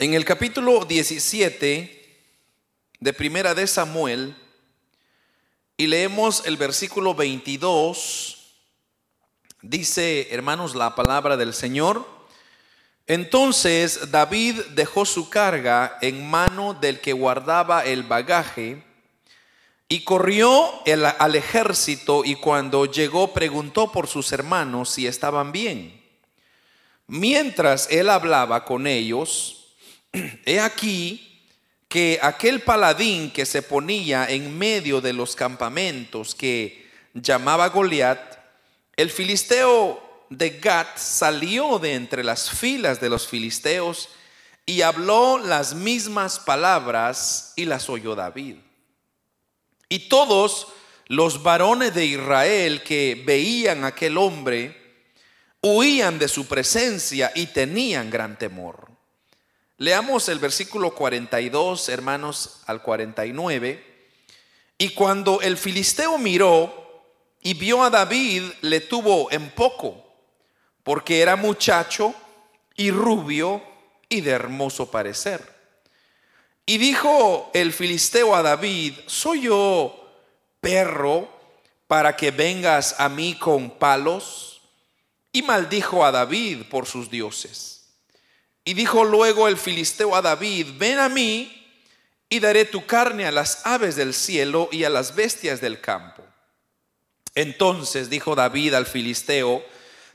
[0.00, 2.20] En el capítulo 17
[3.00, 4.36] de Primera de Samuel,
[5.76, 8.38] y leemos el versículo 22,
[9.60, 12.06] dice, hermanos, la palabra del Señor.
[13.08, 18.84] Entonces David dejó su carga en mano del que guardaba el bagaje
[19.88, 20.80] y corrió
[21.18, 26.00] al ejército y cuando llegó preguntó por sus hermanos si estaban bien.
[27.08, 29.57] Mientras él hablaba con ellos,
[30.44, 31.24] He aquí
[31.88, 38.38] que aquel paladín que se ponía en medio de los campamentos que llamaba Goliat,
[38.96, 44.10] el filisteo de Gat salió de entre las filas de los filisteos
[44.66, 48.56] y habló las mismas palabras y las oyó David.
[49.88, 50.68] Y todos
[51.06, 54.76] los varones de Israel que veían a aquel hombre
[55.62, 58.87] huían de su presencia y tenían gran temor.
[59.80, 63.84] Leamos el versículo 42, hermanos, al 49.
[64.76, 67.04] Y cuando el filisteo miró
[67.40, 70.04] y vio a David, le tuvo en poco,
[70.82, 72.12] porque era muchacho
[72.74, 73.62] y rubio
[74.08, 75.48] y de hermoso parecer.
[76.66, 80.10] Y dijo el filisteo a David, ¿soy yo
[80.60, 81.28] perro
[81.86, 84.60] para que vengas a mí con palos?
[85.30, 87.77] Y maldijo a David por sus dioses.
[88.68, 91.66] Y dijo luego el filisteo a David, ven a mí
[92.28, 96.22] y daré tu carne a las aves del cielo y a las bestias del campo.
[97.34, 99.64] Entonces dijo David al filisteo,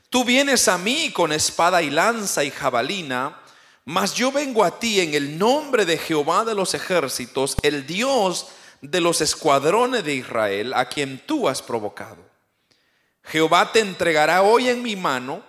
[0.08, 3.42] tú vienes a mí con espada y lanza y jabalina,
[3.84, 8.46] mas yo vengo a ti en el nombre de Jehová de los ejércitos, el Dios
[8.80, 12.24] de los escuadrones de Israel, a quien tú has provocado.
[13.24, 15.42] Jehová te entregará hoy en mi mano,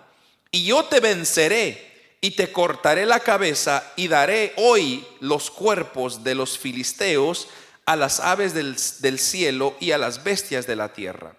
[0.50, 1.85] y yo te venceré
[2.26, 7.46] y te cortaré la cabeza y daré hoy los cuerpos de los filisteos
[7.84, 11.36] a las aves del, cielo y a las bestias de la tierra.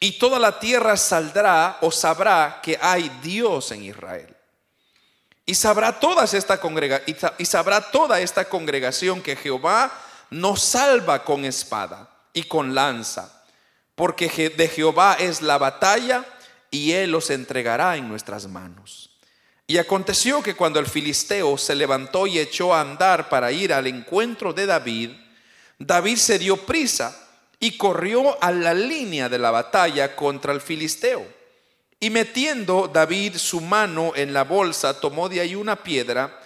[0.00, 4.34] Y toda la tierra saldrá o sabrá que hay Dios en Israel.
[5.46, 6.60] Y sabrá, toda esta
[7.38, 9.92] y sabrá toda esta congregación que Jehová
[10.30, 13.44] nos salva con espada y con lanza,
[13.94, 16.24] porque de Jehová es la batalla
[16.72, 19.08] y Él los entregará en nuestras manos.
[19.70, 23.86] Y aconteció que cuando el filisteo se levantó y echó a andar para ir al
[23.86, 25.10] encuentro de David,
[25.78, 27.28] David se dio prisa
[27.60, 31.22] y corrió a la línea de la batalla contra el filisteo.
[32.00, 36.40] Y metiendo David su mano en la bolsa, tomó de ahí una piedra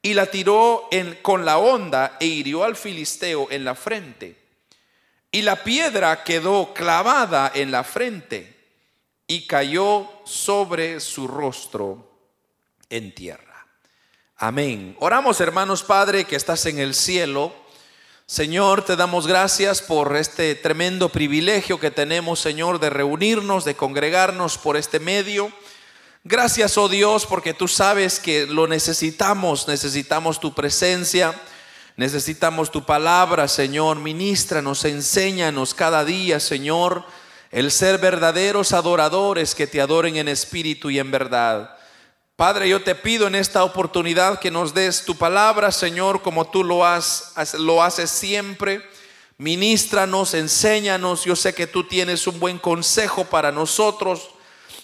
[0.00, 0.88] y la tiró
[1.22, 4.36] con la honda e hirió al filisteo en la frente.
[5.32, 8.56] Y la piedra quedó clavada en la frente
[9.26, 12.09] y cayó sobre su rostro
[12.90, 13.66] en tierra.
[14.36, 14.96] Amén.
[15.00, 17.54] Oramos hermanos Padre que estás en el cielo.
[18.26, 24.56] Señor, te damos gracias por este tremendo privilegio que tenemos, Señor, de reunirnos, de congregarnos
[24.56, 25.52] por este medio.
[26.22, 31.34] Gracias, oh Dios, porque tú sabes que lo necesitamos, necesitamos tu presencia,
[31.96, 33.96] necesitamos tu palabra, Señor.
[33.96, 37.04] Ministranos, enséñanos cada día, Señor,
[37.50, 41.79] el ser verdaderos adoradores que te adoren en espíritu y en verdad.
[42.40, 46.64] Padre, yo te pido en esta oportunidad que nos des tu palabra, Señor, como tú
[46.64, 48.82] lo, has, lo haces siempre.
[49.36, 51.26] Ministranos, enséñanos.
[51.26, 54.30] Yo sé que tú tienes un buen consejo para nosotros.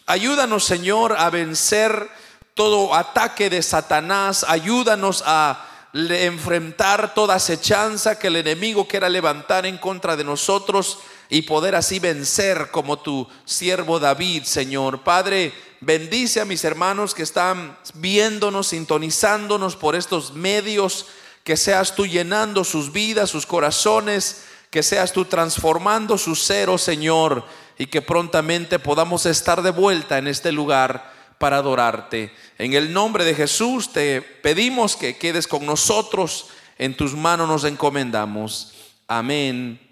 [0.05, 2.11] Ayúdanos, Señor, a vencer
[2.53, 4.45] todo ataque de Satanás.
[4.47, 11.43] Ayúdanos a enfrentar toda acechanza que el enemigo quiera levantar en contra de nosotros y
[11.43, 15.03] poder así vencer como tu siervo David, Señor.
[15.03, 21.07] Padre, bendice a mis hermanos que están viéndonos, sintonizándonos por estos medios,
[21.43, 26.79] que seas tú llenando sus vidas, sus corazones, que seas tú transformando su ser, oh
[26.79, 27.45] Señor,
[27.79, 32.33] y que prontamente podamos estar de vuelta en este lugar para adorarte.
[32.59, 37.65] En el nombre de Jesús te pedimos que quedes con nosotros, en tus manos nos
[37.65, 38.73] encomendamos.
[39.07, 39.86] Amén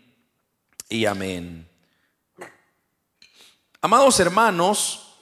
[0.95, 1.69] y amén.
[3.81, 5.17] Amados hermanos,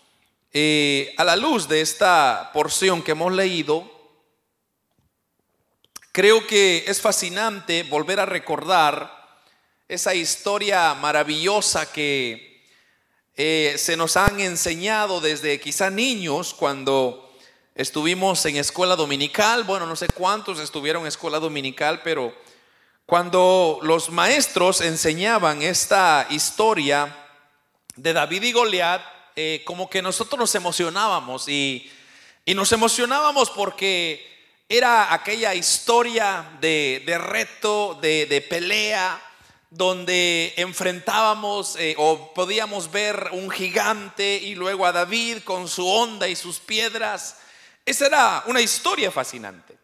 [0.53, 3.91] eh, a la luz de esta porción que hemos leído,
[6.13, 9.41] creo que es fascinante volver a recordar
[9.89, 12.67] esa historia maravillosa que
[13.35, 17.35] eh, se nos han enseñado desde quizá niños cuando
[17.75, 19.65] estuvimos en escuela dominical.
[19.65, 22.42] Bueno, no sé cuántos estuvieron en escuela dominical, pero
[23.07, 27.15] cuando los maestros enseñaban esta historia
[27.97, 29.03] de David y Goliat,
[29.35, 31.91] eh, como que nosotros nos emocionábamos y,
[32.47, 34.27] nos emocionábamos porque
[34.69, 39.21] era aquella historia de, reto, de, pelea,
[39.71, 46.29] donde enfrentábamos eh, o podíamos ver un gigante y luego a David con su onda
[46.29, 47.39] y sus piedras.
[47.87, 49.82] Esa era una historia fascinante.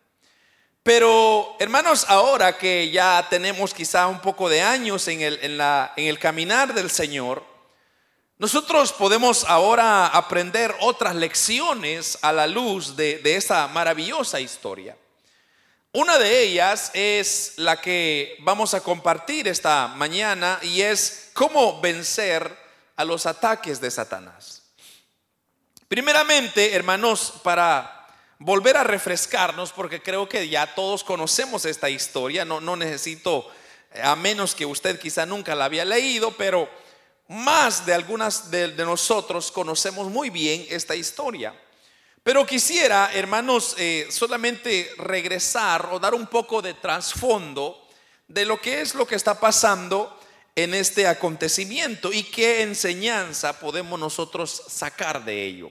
[0.88, 6.19] Pero hermanos, ahora que ya tenemos quizá un poco de años en el, en el
[6.19, 7.44] caminar del Señor,
[8.38, 14.96] nosotros podemos ahora aprender otras lecciones a la luz de, esa maravillosa historia.
[15.93, 22.50] Una de ellas es la que vamos a compartir esta mañana y es cómo vencer
[22.96, 24.62] a los ataques de Satanás.
[25.87, 27.97] Primeramente, hermanos, para
[28.38, 33.50] volver a refrescarnos, porque creo que ya todos conocemos esta historia, no, no necesito,
[34.02, 36.69] a menos que usted quizá nunca la había leído, pero
[37.29, 41.55] más de algunas de, nosotros conocemos muy bien esta historia.
[42.23, 47.87] Pero quisiera, hermanos, eh, solamente regresar o dar un poco de trasfondo
[48.26, 50.19] de lo que es lo que está pasando
[50.55, 55.70] en este acontecimiento y qué enseñanza podemos nosotros sacar de ello.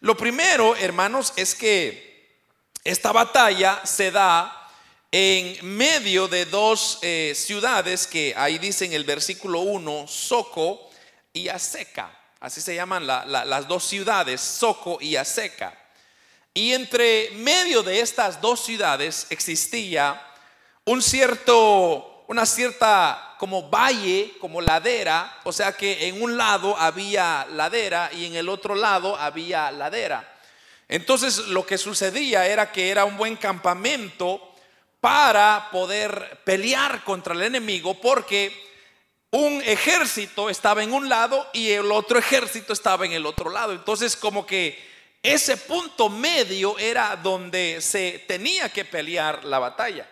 [0.00, 2.38] Lo primero, hermanos, es que
[2.84, 4.54] esta batalla se da
[5.10, 10.88] en medio de dos eh, ciudades que ahí dice en el versículo 1, Soco
[11.32, 12.14] y Aseca.
[12.40, 15.76] Así se llaman las dos ciudades, Soco y Aseca.
[16.54, 20.22] Y entre medio de estas dos ciudades existía
[20.84, 27.46] un cierto, una cierta como valle, como ladera, o sea que en un lado había
[27.52, 30.36] ladera y en el otro lado había ladera.
[30.88, 34.54] Entonces lo que sucedía era que era un buen campamento
[35.00, 38.52] para poder pelear contra el enemigo porque
[39.30, 43.72] un ejército estaba en un lado y el otro ejército estaba en el otro lado.
[43.72, 44.78] Entonces como que
[45.22, 50.06] ese punto medio era donde se tenía que pelear la batalla.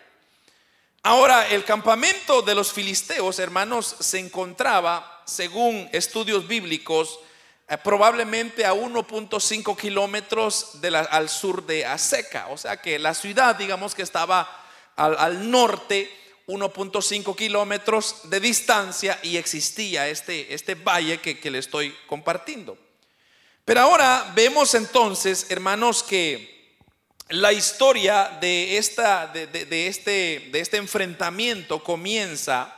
[1.07, 7.21] Ahora, el campamento de los filisteos, hermanos, se encontraba, según estudios bíblicos,
[7.69, 10.73] eh, probablemente a 1.5 kilómetros
[11.09, 12.47] al sur de Aseca.
[12.49, 14.49] O sea que la ciudad, digamos que estaba
[14.97, 16.11] al, norte,
[16.45, 22.77] 1.5 kilómetros de distancia y existía este, este valle que, que le estoy compartiendo.
[23.63, 26.56] Pero ahora vemos entonces, hermanos, que
[27.29, 32.73] la historia de, esta, de, de, este, de este enfrentamiento comienza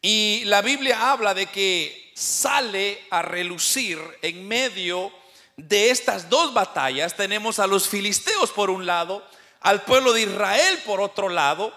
[0.00, 5.12] y la Biblia habla de que sale a relucir en medio
[5.56, 7.16] de estas dos batallas.
[7.16, 9.26] Tenemos a los filisteos por un lado
[9.60, 11.72] al pueblo de Israel por otro lado,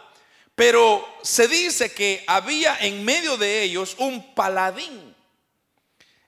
[0.55, 5.15] pero se dice que había en medio de ellos un paladín.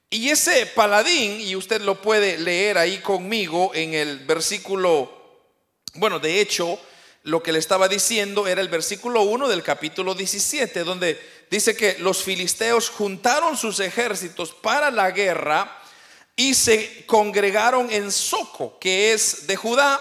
[0.08, 5.19] Y ese paladín, y usted lo puede leer ahí conmigo en el versículo,
[5.94, 6.78] bueno, de hecho,
[7.24, 11.20] lo que le estaba diciendo era el versículo 1 del capítulo 17, donde
[11.50, 15.78] dice que los filisteos juntaron sus ejércitos para la guerra
[16.36, 20.00] y se congregaron en Soco, que es de Judá,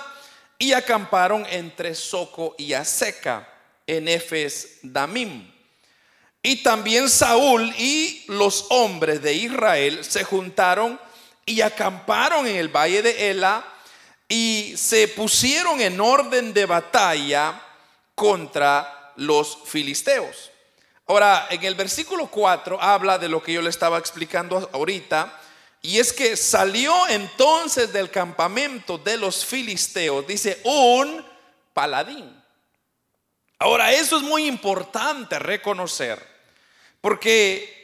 [0.57, 3.47] y acamparon entre Soco y Aseca
[3.88, 5.51] en Efes Damim.
[6.42, 11.00] Y también Saúl y los hombres de Israel se juntaron
[11.45, 13.65] y acamparon en el valle de Ela
[14.30, 17.62] y se pusieron en orden de batalla
[18.14, 20.52] contra los filisteos.
[21.07, 25.42] Ahora, en el versículo 4 habla de lo que yo le estaba explicando ahorita,
[25.81, 31.26] y es que salió entonces del campamento de los filisteos, dice, un
[31.74, 32.40] paladín.
[33.57, 36.24] Ahora, eso es muy importante reconocer,
[37.02, 37.80] porque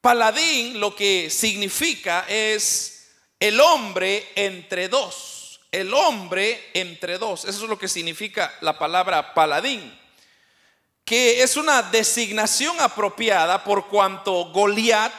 [0.00, 5.33] paladín lo que significa es el hombre entre dos,
[5.80, 9.98] el hombre entre dos, eso es lo que significa la palabra paladín,
[11.04, 15.12] que es una designación apropiada por cuanto Goliat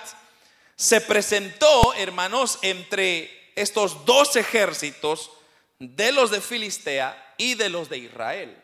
[0.75, 5.31] se presentó, hermanos, entre estos dos ejércitos
[5.79, 8.61] de los de Filistea y de los de Israel.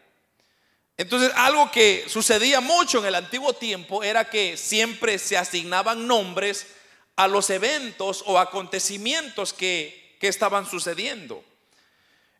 [0.97, 6.67] Entonces, algo que sucedía mucho en el antiguo tiempo era que siempre se asignaban nombres
[7.15, 11.43] a los eventos o acontecimientos que, estaban sucediendo.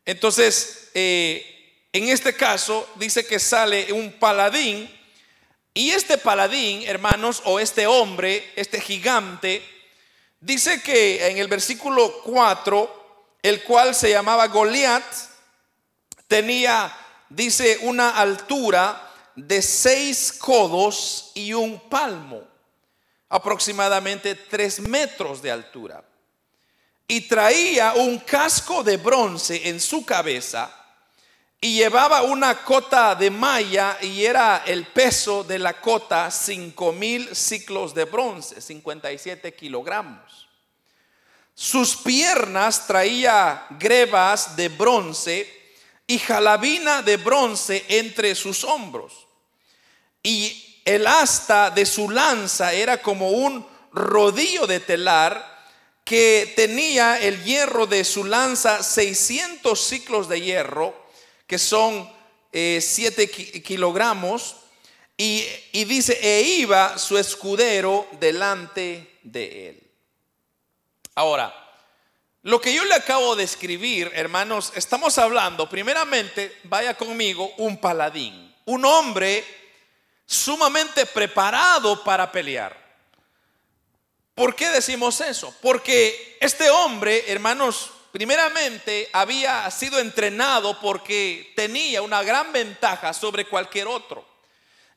[0.04, 4.90] Entonces, eh, en este caso, dice que sale un paladín
[5.74, 9.62] y este paladín, hermanos, o este hombre, este gigante,
[10.40, 15.04] dice que en el versículo 4, el cual se llamaba Goliat,
[16.28, 16.94] tenía,
[17.30, 22.42] dice, una altura de seis codos y un palmo,
[23.30, 26.04] aproximadamente tres metros de altura.
[27.08, 30.82] Y traía un casco de bronce en su cabeza
[31.64, 37.36] y llevaba una cota de malla y era el peso de la cota cinco mil
[37.36, 40.48] ciclos de bronce, 57 kilogramos.
[41.54, 49.28] Sus piernas traía grebas de bronce y jalabina de bronce entre sus hombros.
[50.20, 55.51] Y el asta de su lanza era como un rodillo de telar
[56.04, 61.02] que tenía el hierro de su lanza 600 ciclos de hierro
[61.46, 62.10] que son
[62.50, 64.56] 7 eh, kilogramos,
[65.16, 69.90] y, y dice, e iba su escudero delante de él.
[71.14, 71.54] Ahora,
[72.42, 78.54] lo que yo le acabo de escribir, hermanos, estamos hablando, primeramente, vaya conmigo, un paladín,
[78.64, 79.44] un hombre
[80.26, 82.81] sumamente preparado para pelear.
[84.34, 85.54] ¿Por qué decimos eso?
[85.60, 93.88] Porque este hombre, hermanos, primeramente había sido entrenado porque tenía una gran ventaja sobre cualquier
[93.88, 94.26] otro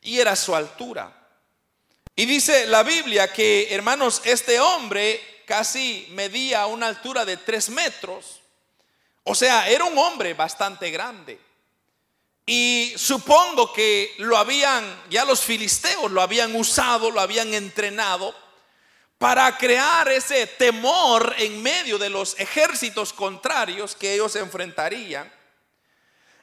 [0.00, 1.12] y era su altura.
[2.14, 8.40] Y dice la Biblia que, hermanos, este hombre casi medía una altura de tres metros.
[9.24, 11.38] O sea, era un hombre bastante grande.
[12.46, 18.34] Y supongo que lo habían, ya los filisteos lo habían usado, lo habían entrenado
[19.18, 25.32] para crear ese temor en medio de los ejércitos contrarios que ellos enfrentarían.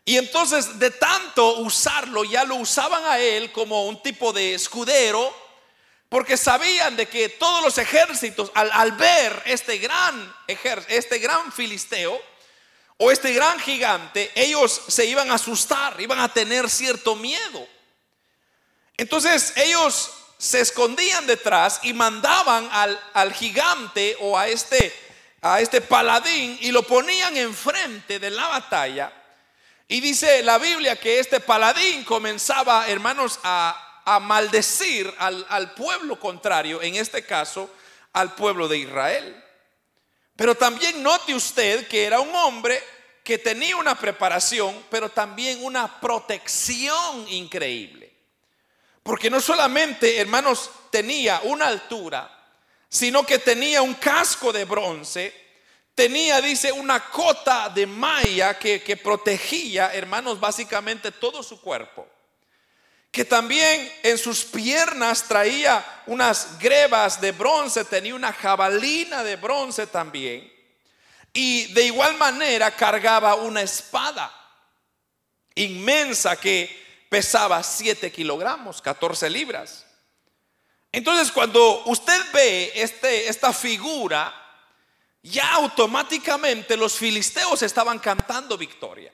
[0.06, 5.34] Y entonces de tanto usarlo, ya lo usaban a él como un tipo de escudero,
[6.10, 10.36] porque sabían de que todos los ejércitos, al, ver este gran
[10.88, 12.22] este gran filisteo,
[12.98, 17.68] o este gran gigante, ellos se iban a asustar, iban a tener cierto miedo.
[18.98, 20.12] Entonces ellos
[20.43, 22.67] se escondían detrás y mandaban
[23.13, 24.93] al, gigante o a este,
[25.41, 29.13] a este paladín y lo ponían enfrente de la batalla.
[29.88, 36.19] Y dice la Biblia que este paladín comenzaba, hermanos, a, a maldecir al, al pueblo
[36.19, 37.69] contrario, en este caso
[38.12, 39.41] al pueblo de Israel.
[40.35, 42.83] Pero también note usted que era un hombre
[43.23, 48.12] que tenía una preparación, pero también una protección increíble.
[49.03, 52.29] Porque no solamente, hermanos, tenía una altura,
[52.88, 55.33] sino que tenía un casco de bronce,
[55.93, 62.07] tenía, dice, una cota de malla que, que protegía, hermanos, básicamente todo su cuerpo.
[63.12, 69.86] Que también en sus piernas traía unas grebas de bronce, tenía una jabalina de bronce
[69.86, 70.51] también.
[71.33, 74.31] Y de igual manera cargaba una espada
[75.55, 76.83] inmensa que
[77.13, 79.86] pesaba 7 kilogramos, 14 libras.
[80.91, 84.34] Entonces cuando usted ve este, esta figura,
[85.22, 89.13] ya automáticamente los filisteos estaban cantando victoria.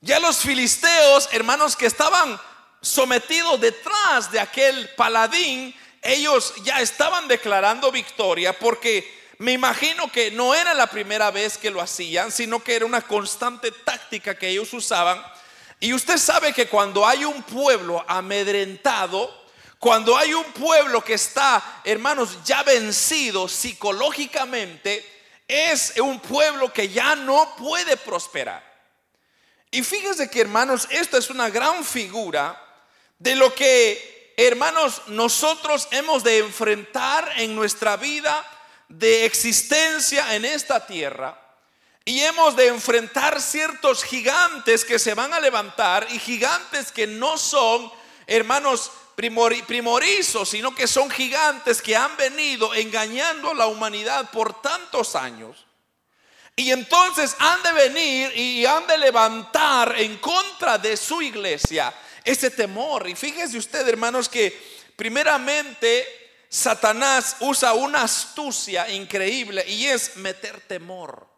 [0.00, 2.40] Ya los filisteos, hermanos, que estaban
[2.80, 10.54] sometidos detrás de aquel paladín, ellos ya estaban declarando victoria porque me imagino que no
[10.54, 14.72] era la primera vez que lo hacían, sino que era una constante táctica que ellos
[14.72, 15.22] usaban
[15.80, 19.44] y usted sabe que cuando hay un pueblo amedrentado,
[19.78, 25.04] cuando hay un pueblo que está, hermanos, ya vencido psicológicamente,
[25.46, 28.64] es un pueblo que ya no puede prosperar.
[29.70, 32.60] Y fíjese que, hermanos, esta es una gran figura
[33.18, 38.44] de lo que, hermanos, nosotros hemos de enfrentar en nuestra vida
[38.88, 41.45] de existencia en esta tierra
[42.08, 47.36] y hemos de enfrentar ciertos gigantes que se van a levantar y gigantes que no
[47.36, 47.90] son,
[48.28, 55.16] hermanos, primorizos, sino que son gigantes que han venido engañando a la humanidad por tantos
[55.16, 55.66] años.
[56.54, 61.92] Y entonces han de venir y han de levantar en contra de su iglesia
[62.24, 63.08] ese temor.
[63.08, 64.56] Y fíjese usted, hermanos, que
[64.94, 66.06] primeramente
[66.48, 71.35] Satanás usa una astucia increíble y es meter temor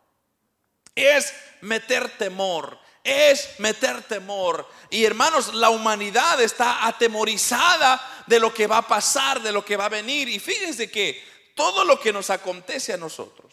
[1.06, 4.68] es meter temor, es meter temor.
[4.90, 9.76] Y hermanos, la humanidad está atemorizada de lo que va a pasar, de lo que
[9.76, 10.28] va a venir.
[10.28, 11.22] Y fíjense que
[11.54, 13.52] todo lo que nos acontece a nosotros,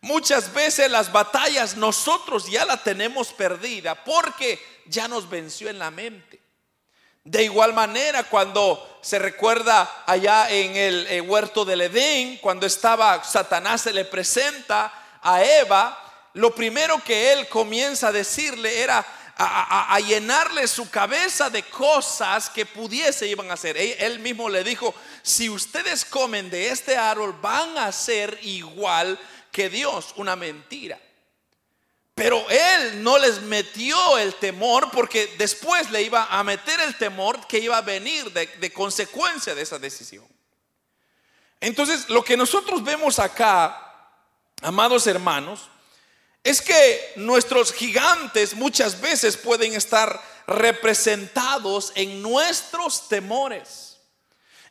[0.00, 5.90] muchas veces las batallas nosotros ya la tenemos perdida porque ya nos venció en la
[5.90, 6.40] mente.
[7.22, 13.22] De igual manera, cuando se recuerda allá en el eh, huerto del Edén, cuando estaba
[13.24, 19.04] Satanás se le presenta a Eva, lo primero que él comienza a decirle era
[19.42, 23.76] a, llenarle su cabeza de cosas que pudiese iban a hacer.
[23.76, 29.18] Él, mismo le dijo, si ustedes comen de este árbol van a ser igual
[29.50, 31.00] que Dios, una mentira.
[32.14, 37.46] Pero él no les metió el temor porque después le iba a meter el temor
[37.46, 40.26] que iba a venir de, de consecuencia de esa decisión.
[41.60, 44.12] Entonces, lo que nosotros vemos acá,
[44.60, 45.70] amados hermanos,
[46.42, 53.98] es que nuestros gigantes muchas veces pueden estar representados en nuestros temores,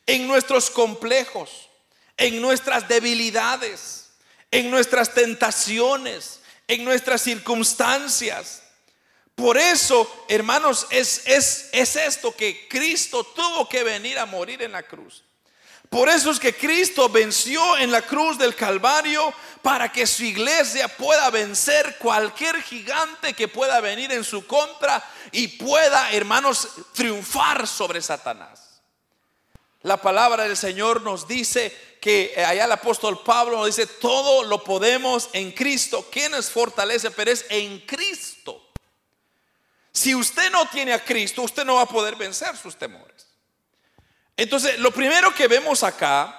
[0.06, 1.68] en nuestros complejos,
[2.16, 4.10] en nuestras debilidades,
[4.50, 8.62] en nuestras tentaciones, en nuestras circunstancias.
[9.34, 14.72] Por eso, hermanos, es, es, es esto que Cristo tuvo que venir a morir en
[14.72, 15.24] la cruz.
[15.90, 20.86] Por eso es que Cristo venció en la cruz del Calvario para que su iglesia
[20.86, 28.00] pueda vencer cualquier gigante que pueda venir en su contra y pueda, hermanos, triunfar sobre
[28.00, 28.80] Satanás.
[29.82, 34.44] La palabra del Señor nos dice que eh, allá el apóstol Pablo nos dice, todo
[34.44, 36.06] lo podemos en Cristo.
[36.12, 37.10] ¿Quién nos fortalece?
[37.10, 38.62] Pero es en Cristo.
[39.92, 43.29] Si usted no tiene a Cristo, usted no va a poder vencer sus temores.
[44.40, 46.34] Entonces, lo primero que vemos acá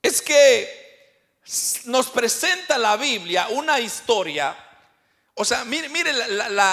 [0.00, 1.36] es que
[1.84, 4.56] nos presenta la Biblia una historia,
[5.34, 6.10] o sea, mire, mire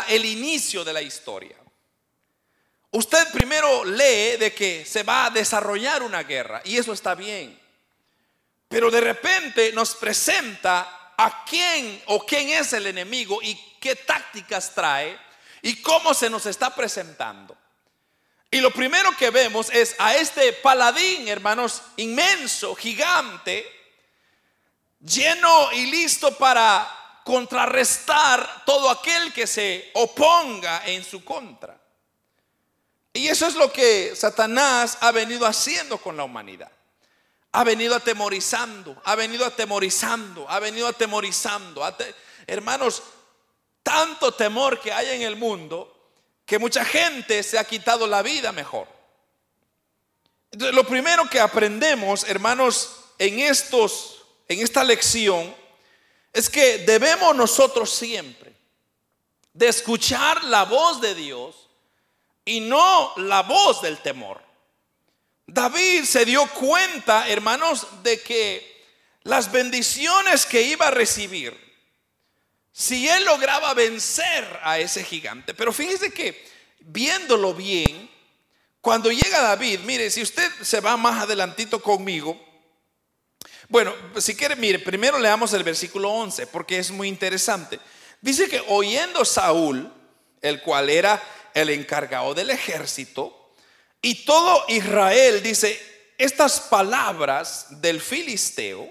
[0.07, 1.57] el inicio de la historia.
[2.91, 7.59] Usted primero lee de que se va a desarrollar una guerra y eso está bien.
[8.69, 14.73] Pero de repente nos presenta a quién o quién es el enemigo y qué tácticas
[14.73, 15.19] trae
[15.61, 17.56] y cómo se nos está presentando.
[18.49, 23.69] Y lo primero que vemos es a este paladín, hermanos, inmenso, gigante,
[25.01, 31.77] lleno y listo para contrarrestar todo aquel que se oponga en su contra.
[33.11, 36.71] Y eso es lo que Satanás ha venido haciendo con la humanidad.
[37.51, 41.83] Ha venido atemorizando, ha venido atemorizando, ha venido atemorizando.
[42.45, 43.03] Hermanos,
[43.83, 45.96] tanto temor que hay en el mundo
[46.47, 48.87] que mucha gente se ha quitado la vida mejor.
[50.49, 54.17] Entonces, lo primero que aprendemos, hermanos, en estos
[54.47, 55.53] en esta lección
[56.31, 58.55] es que debemos nosotros siempre
[59.53, 61.67] de escuchar la voz de Dios
[62.45, 64.41] y no la voz del temor.
[65.45, 68.85] David se dio cuenta, hermanos, de que
[69.23, 71.66] las bendiciones que iba a recibir
[72.77, 75.55] si él lograba vencer a ese gigante.
[75.55, 76.47] Pero fíjese que
[76.81, 78.07] viéndolo bien,
[78.81, 82.39] cuando llega David, mire, si usted se va más adelantito conmigo,
[83.67, 87.79] bueno, si quiere, mire, primero leamos el versículo 11, porque es muy interesante.
[88.21, 89.91] Dice que oyendo Saúl,
[90.39, 91.19] el cual era
[91.55, 93.55] el encargado del ejército,
[94.03, 95.81] y todo Israel, dice,
[96.19, 98.87] estas palabras del filisteo,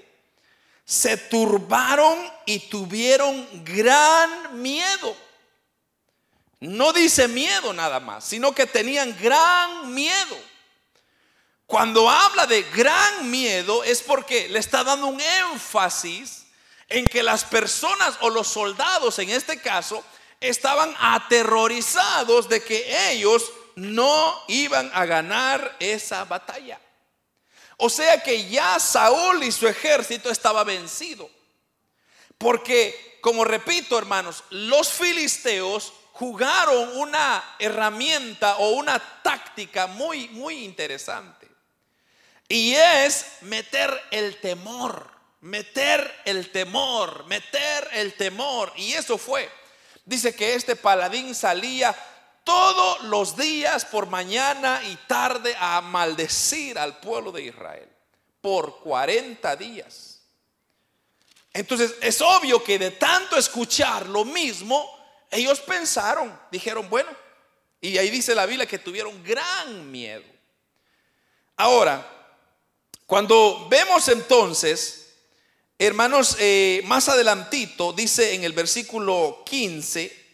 [0.87, 5.16] se turbaron y tuvieron gran miedo.
[6.61, 10.38] No dice miedo nada más, sino que tenían gran miedo.
[11.66, 16.46] Cuando habla de gran miedo es porque le está dando un énfasis
[16.88, 20.05] en que las personas o los soldados en este caso
[20.40, 26.79] estaban aterrorizados de que ellos no iban a ganar esa batalla.
[27.76, 31.30] O sea que ya Saúl y su ejército estaba vencido.
[32.38, 41.46] Porque, como repito hermanos, los filisteos jugaron una herramienta o una táctica muy, muy interesante.
[42.48, 45.10] Y es meter el temor,
[45.40, 48.72] meter el temor, meter el temor.
[48.76, 49.50] Y eso fue.
[50.04, 51.94] Dice que este paladín salía
[52.46, 57.88] todos los días por mañana y tarde a maldecir al pueblo de Israel
[58.40, 60.20] por 40 días.
[61.52, 64.88] Entonces es obvio que de tanto escuchar lo mismo,
[65.28, 67.11] ellos pensaron, dijeron, bueno,
[67.80, 70.22] y ahí dice la Biblia que tuvieron gran miedo.
[71.56, 72.09] Ahora,
[73.06, 75.14] cuando vemos entonces,
[75.76, 80.25] hermanos, eh, más adelantito, dice en el versículo 15,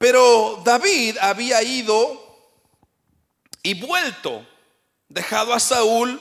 [0.00, 2.48] pero David había ido
[3.62, 4.48] y vuelto,
[5.10, 6.18] dejado a Saúl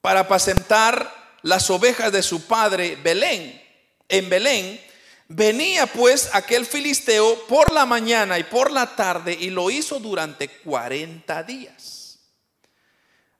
[0.00, 3.60] para apacentar las ovejas de su padre Belén,
[4.08, 4.80] en Belén.
[5.26, 10.48] Venía pues aquel filisteo por la mañana y por la tarde y lo hizo durante
[10.48, 12.20] 40 días.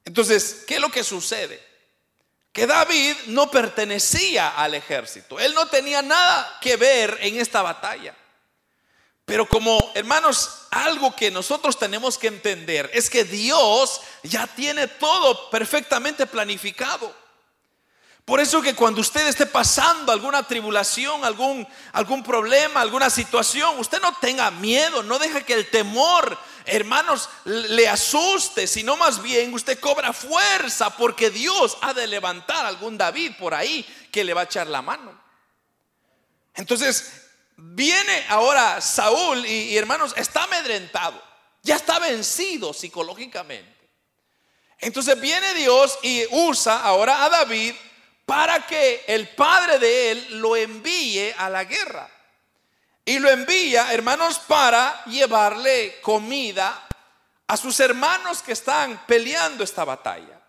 [0.04, 1.62] Entonces, ¿qué es lo que sucede?
[2.50, 5.38] Que David no pertenecía al ejército.
[5.38, 8.16] Él no tenía nada que ver en esta batalla.
[9.30, 15.48] Pero como hermanos, algo que nosotros tenemos que entender es que Dios ya tiene todo
[15.50, 17.14] perfectamente planificado.
[18.24, 24.00] Por eso que cuando usted esté pasando alguna tribulación, algún, algún problema, alguna situación, usted
[24.00, 29.78] no tenga miedo, no deje que el temor, hermanos, le asuste, sino más bien usted
[29.78, 34.44] cobra fuerza porque Dios ha de levantar algún David por ahí que le va a
[34.46, 35.16] echar la mano.
[36.56, 37.29] Entonces,
[37.60, 41.22] viene ahora Saúl y, hermanos, está amedrentado,
[41.62, 43.90] ya está vencido psicológicamente.
[44.78, 47.74] Entonces viene Dios y usa ahora a David
[48.24, 52.08] para que el padre de él lo envíe a la guerra.
[53.04, 56.86] Y lo envía, hermanos, para llevarle comida
[57.46, 60.39] a sus hermanos que están peleando esta batalla.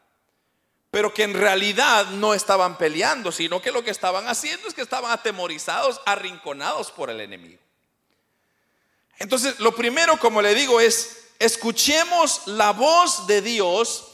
[0.91, 4.81] Pero que en realidad no estaban peleando, sino que lo que estaban haciendo es que
[4.81, 7.59] estaban atemorizados, arrinconados por el enemigo.
[9.17, 14.11] Entonces, lo primero, como le digo, es escuchemos la voz de Dios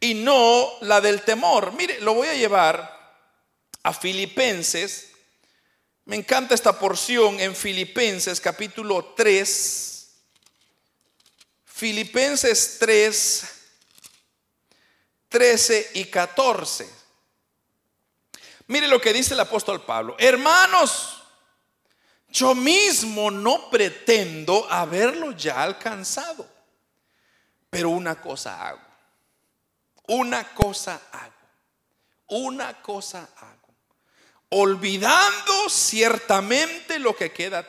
[0.00, 1.72] y no la del temor.
[1.74, 3.18] Mire, lo voy a llevar
[3.82, 5.10] a Filipenses.
[6.06, 10.08] Me encanta esta porción en Filipenses capítulo 3.
[11.66, 13.44] Filipenses 3,
[15.30, 16.88] 13 y 14.
[18.66, 20.14] Mire lo que dice el apóstol Pablo.
[20.18, 21.22] Hermanos,
[22.28, 26.46] yo mismo no pretendo haberlo ya alcanzado,
[27.70, 28.82] pero una cosa hago.
[30.08, 31.32] Una cosa hago.
[32.26, 33.60] Una cosa hago
[34.50, 37.66] olvidando ciertamente lo que queda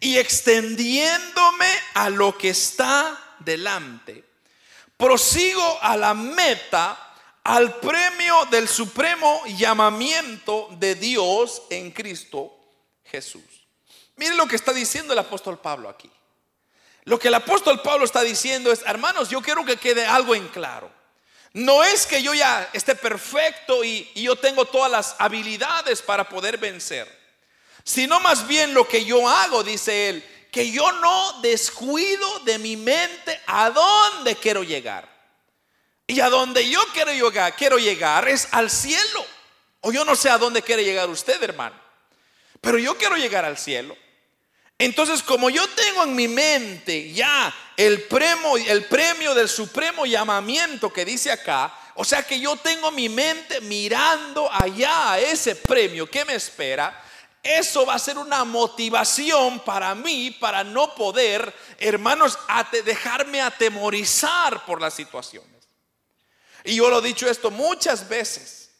[0.00, 4.24] y extendiéndome a lo que está delante.
[5.02, 6.96] Prosigo a la meta,
[7.42, 12.56] al premio del supremo llamamiento de Dios en Cristo
[13.06, 13.42] Jesús.
[14.14, 16.08] Miren lo que está diciendo el apóstol Pablo aquí.
[17.02, 20.46] Lo que el apóstol Pablo está diciendo es, hermanos, yo quiero que quede algo en
[20.50, 20.88] claro.
[21.52, 26.58] No es que yo ya esté perfecto y, yo tengo todas las habilidades para poder
[26.58, 27.08] vencer,
[27.82, 32.76] sino más bien lo que yo hago, dice él, que yo no descuido de mi
[32.76, 35.08] mente a dónde quiero llegar.
[36.06, 39.26] Y a donde yo quiero llegar, quiero llegar es al cielo.
[39.80, 41.74] O yo no sé a dónde quiere llegar usted, hermano.
[42.60, 43.96] Pero yo quiero llegar al cielo.
[44.76, 50.92] Entonces, como yo tengo en mi mente ya el premio, el premio del supremo llamamiento
[50.92, 56.10] que dice acá, o sea que yo tengo mi mente mirando allá a ese premio
[56.10, 57.02] que me espera,
[57.42, 62.38] eso va a ser una motivación para mí para no poder, hermanos,
[62.84, 65.68] dejarme atemorizar por las situaciones.
[66.64, 68.70] Y yo lo he dicho esto muchas veces.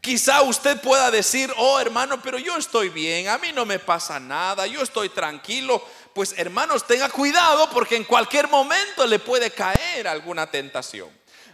[0.00, 4.20] Quizá usted pueda decir, oh hermano, pero yo estoy bien, a mí no me pasa
[4.20, 5.84] nada, yo estoy tranquilo.
[6.12, 11.08] Pues hermanos, tenga cuidado porque en cualquier momento le puede caer alguna tentación,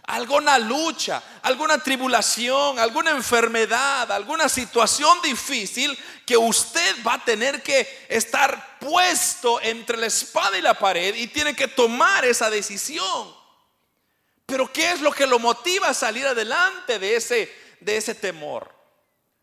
[0.07, 8.05] alguna lucha, alguna tribulación, alguna enfermedad, alguna situación difícil que usted va a tener que
[8.09, 13.35] estar puesto entre la espada y la pared y tiene que tomar esa decisión.
[14.45, 18.73] Pero ¿qué es lo que lo motiva a salir adelante de ese de ese temor.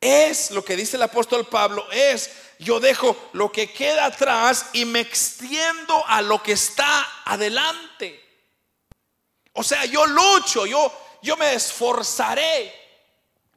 [0.01, 4.85] Es lo que dice el apóstol Pablo, es yo dejo lo que queda atrás y
[4.85, 8.21] me extiendo a lo que está adelante.
[9.55, 12.81] O sea, yo lucho, yo, yo me esforzaré.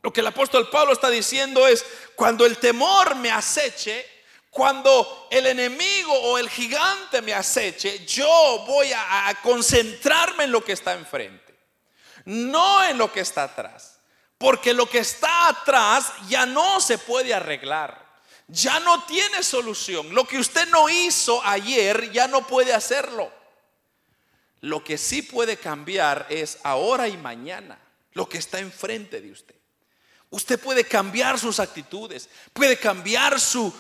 [0.02, 4.06] Lo que el apóstol Pablo está diciendo es, cuando el temor me aceche,
[4.50, 10.64] cuando el enemigo o el gigante me aceche, yo voy a, a concentrarme en lo
[10.64, 11.58] que está enfrente,
[12.26, 14.00] no en lo que está atrás.
[14.38, 18.06] Porque lo que está atrás ya no se puede arreglar.
[18.48, 20.14] Ya no tiene solución.
[20.14, 23.32] Lo que usted no hizo ayer ya no puede hacerlo.
[24.62, 27.80] Lo que sí puede cambiar es ahora y mañana.
[28.14, 29.56] Lo que está enfrente de usted.
[30.30, 33.74] Usted puede cambiar sus actitudes, puede cambiar su,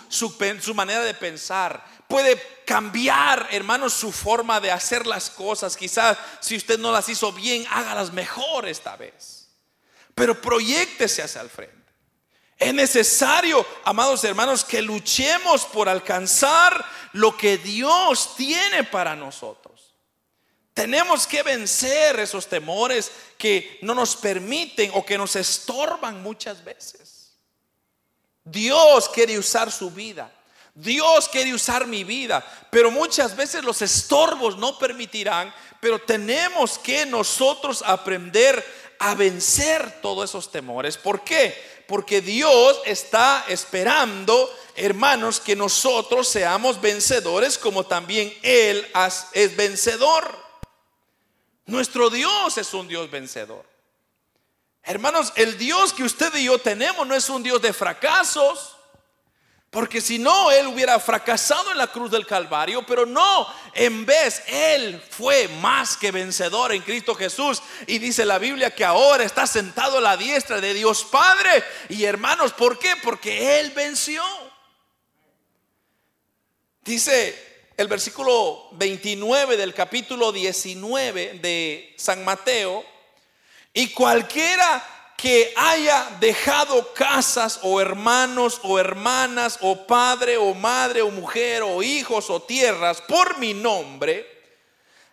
[0.73, 5.75] manera de pensar, puede cambiar, hermanos, su forma de hacer las cosas.
[5.75, 9.45] Quizás si usted no las hizo bien, hágalas mejor esta vez
[10.15, 11.75] pero proyectese hacia el frente.
[12.57, 19.74] Es necesario, amados hermanos, que luchemos por alcanzar lo que Dios tiene para nosotros.
[20.75, 27.31] Tenemos que vencer esos temores que no nos permiten o que nos estorban muchas veces.
[28.43, 30.29] Dios quiere usar su vida.
[30.73, 37.05] Dios quiere usar mi vida, pero muchas veces los estorbos no permitirán, pero tenemos que
[37.05, 38.61] nosotros aprender
[38.99, 40.97] a vencer todos esos temores.
[40.97, 41.55] ¿Por qué?
[41.88, 48.85] Porque Dios está esperando, hermanos, que nosotros seamos vencedores como también Él
[49.31, 50.44] es vencedor.
[51.65, 53.65] Nuestro Dios es un Dios vencedor.
[54.84, 58.75] Hermanos, el Dios que usted y yo tenemos no es un Dios de fracasos.
[59.71, 64.41] Porque si no, Él hubiera fracasado en la cruz del Calvario, pero no, en vez,
[64.47, 67.62] Él fue más que vencedor en Cristo Jesús.
[67.86, 71.62] Y dice la Biblia que ahora está sentado a la diestra de Dios Padre.
[71.89, 72.93] Y hermanos, ¿por qué?
[73.04, 74.23] Porque Él venció.
[76.86, 82.85] Dice el versículo 29 del capítulo 19 de San Mateo,
[83.73, 91.09] y cualquiera que haya dejado casas o hermanos o hermanas o padre o madre o
[91.09, 94.25] mujer o hijos o tierras por mi nombre,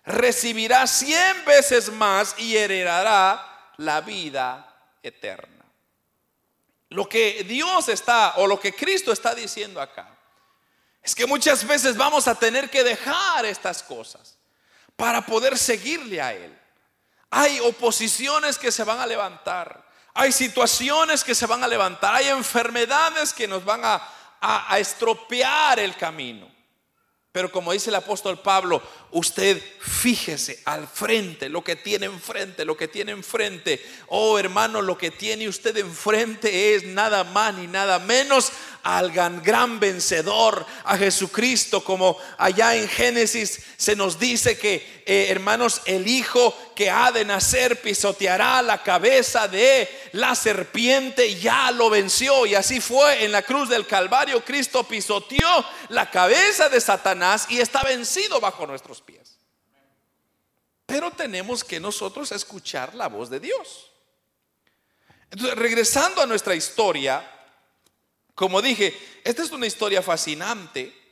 [0.05, 4.73] recibirá cien veces más y heredará la vida
[5.03, 5.65] eterna.
[6.91, 10.19] Lo que Dios está o lo que Cristo está diciendo acá
[11.03, 14.39] es que muchas veces vamos a tener que dejar estas cosas
[14.97, 16.59] para poder seguirle a Él.
[17.31, 19.83] Hay oposiciones que se van a levantar.
[20.15, 24.01] Hay situaciones que se van a levantar, hay enfermedades que nos van a,
[24.77, 26.51] estropear el camino.
[27.31, 32.77] Pero como dice el apóstol Pablo, usted fíjese al frente, lo que tiene enfrente, lo
[32.77, 33.85] que tiene enfrente.
[34.09, 39.79] Oh hermano, lo que tiene usted enfrente es nada más ni nada menos al gran,
[39.79, 46.57] vencedor, a Jesucristo, como allá en Génesis se nos dice que, eh, hermanos, el Hijo
[46.75, 52.45] que ha de nacer pisoteará la cabeza de la serpiente, ya lo venció.
[52.47, 57.61] Y así fue en la cruz del Calvario, Cristo pisoteó la cabeza de Satanás y
[57.61, 59.39] está vencido bajo nuestros pies.
[60.87, 63.91] Pero tenemos que nosotros escuchar la voz de Dios.
[65.31, 67.29] Entonces, regresando a nuestra historia,
[68.35, 71.03] como dije, esta es una historia fascinante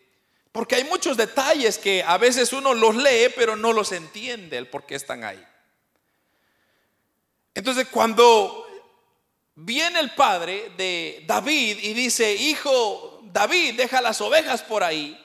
[0.52, 4.66] porque hay muchos detalles que a veces uno los lee pero no los entiende el
[4.66, 5.42] por qué están ahí.
[7.54, 8.66] Entonces cuando
[9.54, 15.16] viene el padre de David y dice, hijo David, deja las ovejas por ahí.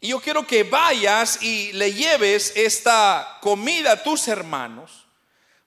[0.00, 5.06] Y yo quiero que vayas y le lleves esta comida a tus hermanos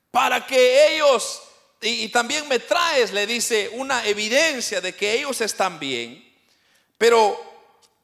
[0.10, 1.42] para que ellos
[1.82, 6.24] y, también me traes, le dice, una evidencia de que ellos están bien.
[6.98, 7.40] Pero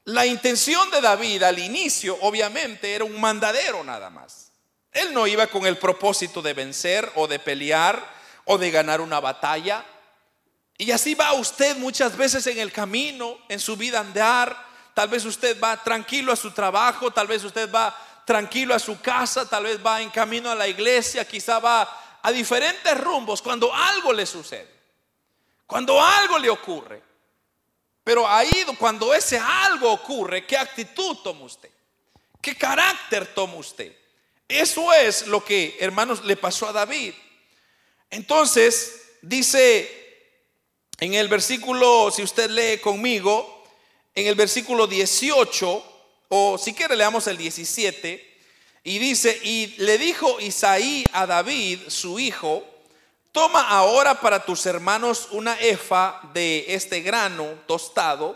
[0.06, 4.52] la intención de David al inicio, obviamente, era un mandadero nada más.
[4.92, 8.04] Él no iba con el propósito de vencer o de pelear
[8.46, 9.86] o de ganar una batalla.
[10.76, 14.67] Y así va usted muchas veces en el camino, en su vida andar.
[14.98, 19.00] Tal vez usted va tranquilo a su trabajo, tal vez usted va tranquilo a su
[19.00, 23.72] casa, tal vez va en camino a la iglesia, quizá va a diferentes rumbos cuando
[23.72, 24.68] algo le sucede,
[25.68, 27.04] cuando algo le ocurre.
[28.04, 31.70] Pero ahí cuando ese algo ocurre, ¿qué actitud toma usted?
[32.42, 33.96] ¿Qué carácter toma usted?
[34.48, 37.14] Eso es lo que, hermanos, le pasó a David.
[38.10, 40.32] Entonces, dice
[41.00, 43.57] en el versículo, si usted lee conmigo,
[44.18, 45.84] en el versículo 18,
[46.30, 48.38] o si quiere leamos el 17,
[48.84, 52.66] y dice, y le dijo Isaí a David, su hijo,
[53.32, 58.36] toma ahora para tus hermanos una efa de este grano tostado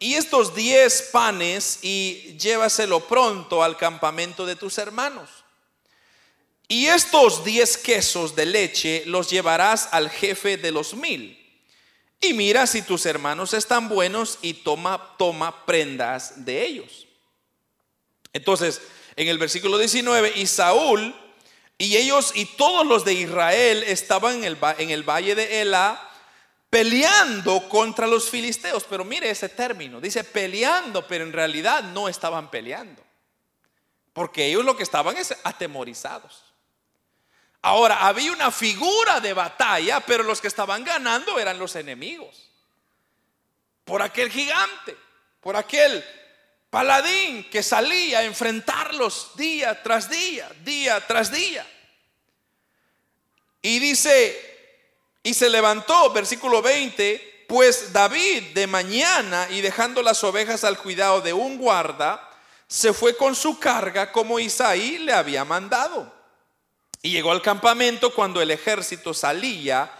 [0.00, 5.30] y estos diez panes y llévaselo pronto al campamento de tus hermanos.
[6.66, 11.37] Y estos diez quesos de leche los llevarás al jefe de los mil.
[12.20, 17.06] Y mira si tus hermanos están buenos y toma, toma prendas de ellos.
[18.32, 18.80] Entonces,
[19.16, 21.14] en el versículo 19, y Saúl
[21.78, 26.08] y ellos y todos los de Israel estaban en el, en el valle de Ela
[26.70, 28.84] peleando contra los filisteos.
[28.84, 33.02] Pero mire ese término, dice peleando, pero en realidad no estaban peleando.
[34.12, 36.47] Porque ellos lo que estaban es atemorizados.
[37.62, 42.50] Ahora, había una figura de batalla, pero los que estaban ganando eran los enemigos.
[43.84, 44.96] Por aquel gigante,
[45.40, 46.04] por aquel
[46.70, 51.66] paladín que salía a enfrentarlos día tras día, día tras día.
[53.62, 54.78] Y dice,
[55.22, 61.20] y se levantó, versículo 20, pues David de mañana y dejando las ovejas al cuidado
[61.20, 62.24] de un guarda,
[62.68, 66.17] se fue con su carga como Isaí le había mandado.
[67.02, 69.90] Y llegó al campamento cuando el ejército salía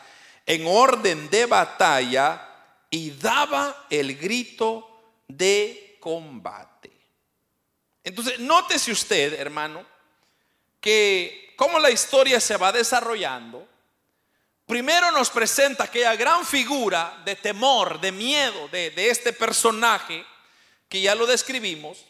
[0.46, 2.48] en orden de batalla
[2.90, 4.88] y daba el grito
[5.28, 6.90] de combate.
[8.02, 9.84] Entonces, nótese usted, hermano,
[10.80, 13.68] que como la historia se va desarrollando,
[14.66, 20.24] primero nos presenta aquella gran figura de temor, de miedo de, este personaje,
[20.88, 22.06] que ya lo describimos,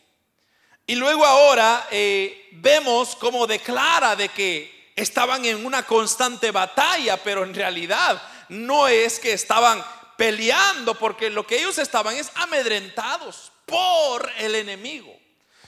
[0.86, 7.44] y luego ahora eh, vemos cómo declara de que estaban en una constante batalla, pero
[7.44, 9.84] en realidad no es que estaban
[10.16, 15.16] peleando, porque lo que ellos estaban es amedrentados por el enemigo.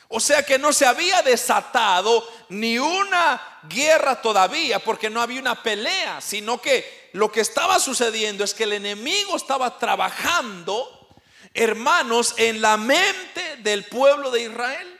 [0.08, 5.62] O sea que no se había desatado ni una guerra todavía, porque no había una
[5.62, 11.08] pelea, sino que lo que estaba sucediendo es que el enemigo estaba trabajando,
[11.54, 14.99] hermanos, en la mente del pueblo de Israel.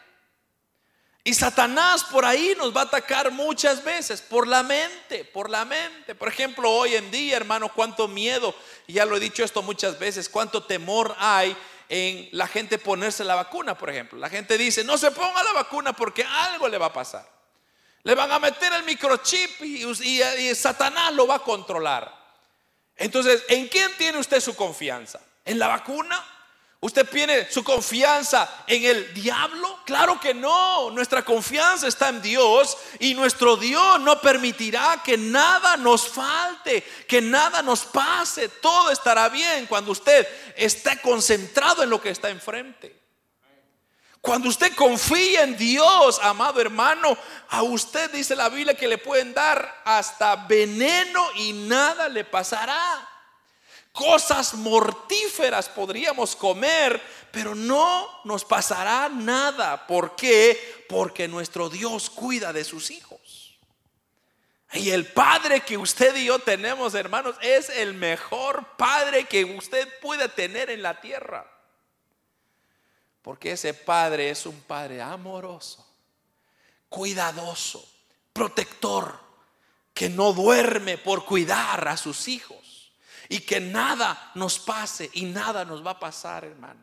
[1.22, 5.66] Y Satanás por ahí nos va a atacar muchas veces, por la mente, por la
[5.66, 6.14] mente.
[6.14, 8.54] Por ejemplo, hoy en día, hermano, cuánto miedo,
[8.88, 11.54] ya lo he dicho esto muchas veces, cuánto temor hay
[11.90, 14.18] en la gente ponerse la vacuna, por ejemplo.
[14.18, 17.28] La gente dice, no se ponga la vacuna porque algo le va a pasar.
[18.02, 22.18] Le van a meter el microchip y, y Satanás lo va a controlar.
[22.96, 25.20] Entonces, ¿en quién tiene usted su confianza?
[25.44, 26.24] ¿En la vacuna?
[26.82, 29.80] ¿Usted tiene su confianza en el diablo?
[29.84, 30.90] Claro que no.
[30.90, 37.20] Nuestra confianza está en Dios y nuestro Dios no permitirá que nada nos falte, que
[37.20, 38.48] nada nos pase.
[38.48, 42.98] Todo estará bien cuando usted esté concentrado en lo que está enfrente.
[44.22, 47.16] Cuando usted confía en Dios, amado hermano,
[47.50, 53.06] a usted dice la Biblia que le pueden dar hasta veneno y nada le pasará.
[53.92, 59.86] Cosas mortíferas podríamos comer, pero no nos pasará nada.
[59.86, 60.84] ¿Por qué?
[60.88, 63.58] Porque nuestro Dios cuida de sus hijos.
[64.72, 69.88] Y el Padre que usted y yo tenemos, hermanos, es el mejor Padre que usted
[70.00, 71.44] puede tener en la tierra.
[73.22, 75.84] Porque ese Padre es un Padre amoroso,
[76.88, 77.84] cuidadoso,
[78.32, 79.18] protector,
[79.92, 82.69] que no duerme por cuidar a sus hijos
[83.30, 86.80] y que nada nos pase y nada nos va a pasar, hermano.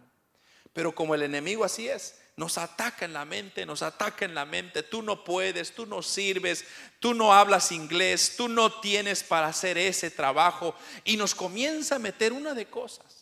[0.72, 4.46] Pero como el enemigo así es, nos ataca en la mente, nos ataca en la
[4.46, 4.82] mente.
[4.82, 6.64] Tú no puedes, tú no sirves,
[7.00, 10.74] tú no hablas inglés, tú no tienes para hacer ese trabajo.
[11.04, 13.17] Y nos comienza a meter una de cosas.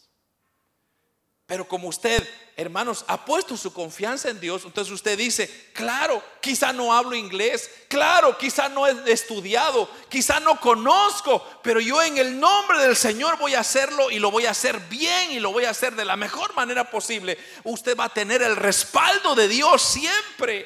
[1.48, 6.74] Pero como usted, hermanos, ha puesto su confianza en Dios, entonces usted dice, claro, quizá
[6.74, 12.40] no hablo inglés, claro, quizá no he estudiado, quizá no conozco, pero yo en el
[12.40, 15.66] nombre del Señor voy a hacerlo y lo voy a hacer bien y lo voy
[15.66, 17.38] a hacer de la mejor manera posible.
[17.64, 20.66] Usted va a tener el respaldo de Dios siempre,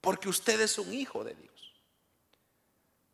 [0.00, 1.74] porque usted es un hijo de Dios.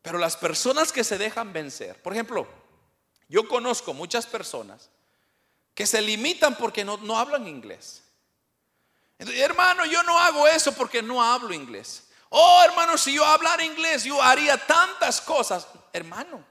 [0.00, 2.46] Pero las personas que se dejan vencer, por ejemplo,
[3.28, 4.90] yo conozco muchas personas,
[5.80, 8.02] que se limitan porque no, no hablan inglés.
[9.18, 12.02] hermano, yo no hago eso porque no hablo inglés.
[12.28, 15.66] Oh, hermano, si yo hablara inglés, yo haría tantas cosas.
[15.90, 16.44] Hermano,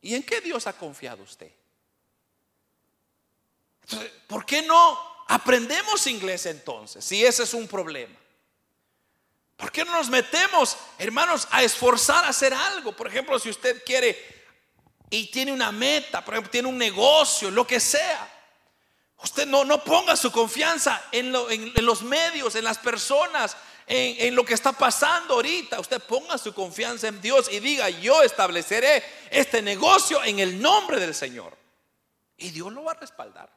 [0.00, 1.52] ¿y en qué Dios ha confiado usted?
[4.26, 4.98] ¿por qué no
[5.28, 7.04] aprendemos inglés entonces?
[7.04, 8.16] Si ese es un problema.
[9.58, 12.96] ¿Por qué no nos metemos, hermanos, a esforzar a hacer algo?
[12.96, 14.39] Por ejemplo, si usted quiere
[15.10, 18.28] y tiene una meta, por ejemplo, tiene un negocio, lo que sea.
[19.22, 24.44] Usted no, no ponga su confianza en, los medios, en las personas, en, en, lo
[24.44, 25.80] que está pasando ahorita.
[25.80, 30.98] Usted ponga su confianza en Dios y diga, yo estableceré este negocio en el nombre
[30.98, 31.58] del Señor.
[32.38, 33.50] Y Dios lo va a respaldar.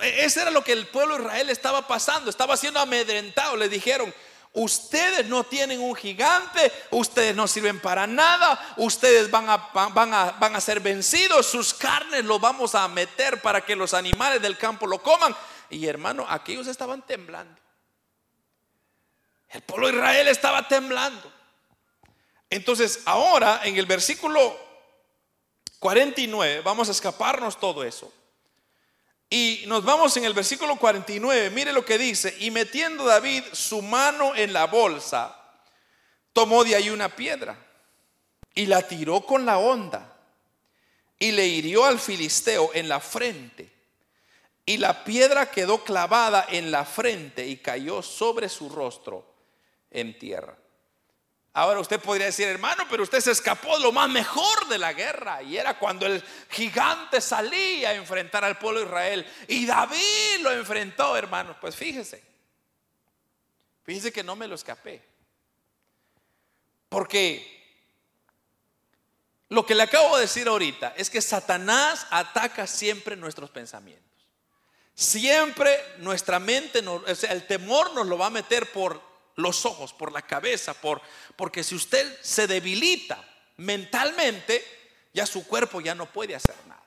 [0.00, 3.56] Ese era lo que el pueblo de Israel estaba pasando, estaba siendo amedrentado.
[3.56, 4.14] Le dijeron,
[4.58, 10.30] Ustedes no tienen un gigante, ustedes no sirven para nada, ustedes van a, van a,
[10.30, 14.56] van a ser vencidos, sus carnes lo vamos a meter para que los animales del
[14.56, 15.36] campo lo coman.
[15.68, 17.60] Y hermano, aquellos estaban temblando.
[19.50, 21.30] El pueblo de Israel estaba temblando.
[22.48, 24.58] Entonces, ahora en el versículo
[25.80, 28.10] 49, vamos a escaparnos todo eso.
[29.28, 33.82] Y nos vamos en el versículo 49, mire lo que dice, y metiendo David su
[33.82, 35.36] mano en la bolsa,
[36.32, 37.58] tomó de ahí una piedra
[38.54, 40.16] y la tiró con la onda
[41.18, 43.72] y le hirió al filisteo en la frente.
[44.64, 49.24] Y la piedra quedó clavada en la frente y cayó sobre su rostro
[49.90, 50.56] en tierra.
[51.56, 54.92] Ahora usted podría decir, hermano, pero usted se escapó de lo más mejor de la
[54.92, 55.42] guerra.
[55.42, 59.34] Y era cuando el gigante salía a enfrentar al pueblo de Israel.
[59.48, 61.56] Y David lo enfrentó, hermanos.
[61.58, 62.22] Pues fíjese.
[63.84, 65.02] Fíjese que no me lo escapé.
[66.90, 67.80] Porque
[69.48, 74.04] lo que le acabo de decir ahorita es que Satanás ataca siempre nuestros pensamientos.
[74.94, 79.05] Siempre nuestra mente, o sea, el temor nos lo va a meter por
[79.36, 81.00] los ojos, por la cabeza, por,
[81.36, 83.22] porque si usted se debilita
[83.58, 84.64] mentalmente,
[85.12, 86.82] ya su cuerpo ya no puede hacer nada.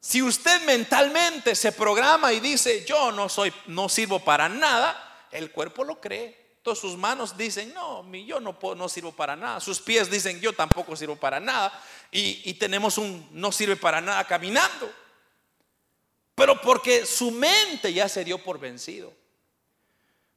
[0.00, 5.50] Si usted mentalmente se programa y dice, yo no soy, no sirvo para nada, el
[5.50, 6.56] cuerpo lo cree.
[6.58, 9.60] Entonces sus manos dicen, no, yo no, no sirvo para nada.
[9.60, 11.72] Sus pies dicen, yo tampoco sirvo para nada.
[12.10, 14.90] Y tenemos un no sirve para nada caminando.
[16.34, 19.12] Pero porque su mente ya se dio por vencido.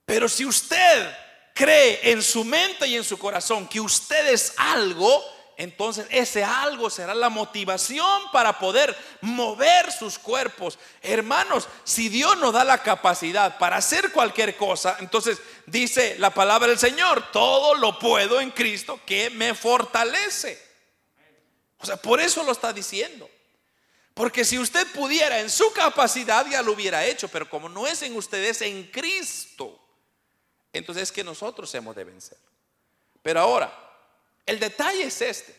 [0.08, 1.14] Pero si usted
[1.54, 5.22] cree en su mente y en su corazón que usted es algo,
[5.58, 10.80] entonces ese algo será la motivación para poder mover sus cuerpos.
[11.02, 16.70] Hermanos, si Dios nos da la capacidad para hacer cualquier cosa, entonces dice la palabra
[16.70, 20.58] del Señor, todo lo puedo en Cristo que me fortalece.
[21.80, 23.30] O sea, por eso lo está diciendo.
[24.14, 28.02] Porque si usted pudiera en su capacidad ya lo hubiera hecho, pero como no es
[28.04, 29.84] en ustedes, en Cristo,
[30.74, 32.38] entonces es que nosotros hemos de vencer.
[33.22, 33.74] Pero ahora,
[34.46, 35.56] el detalle es este,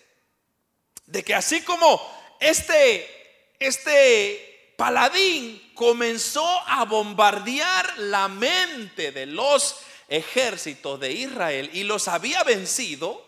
[1.06, 2.00] de que así como
[2.40, 12.08] este, este paladín comenzó a bombardear la mente de los ejércitos de Israel y los
[12.08, 13.24] había vencido,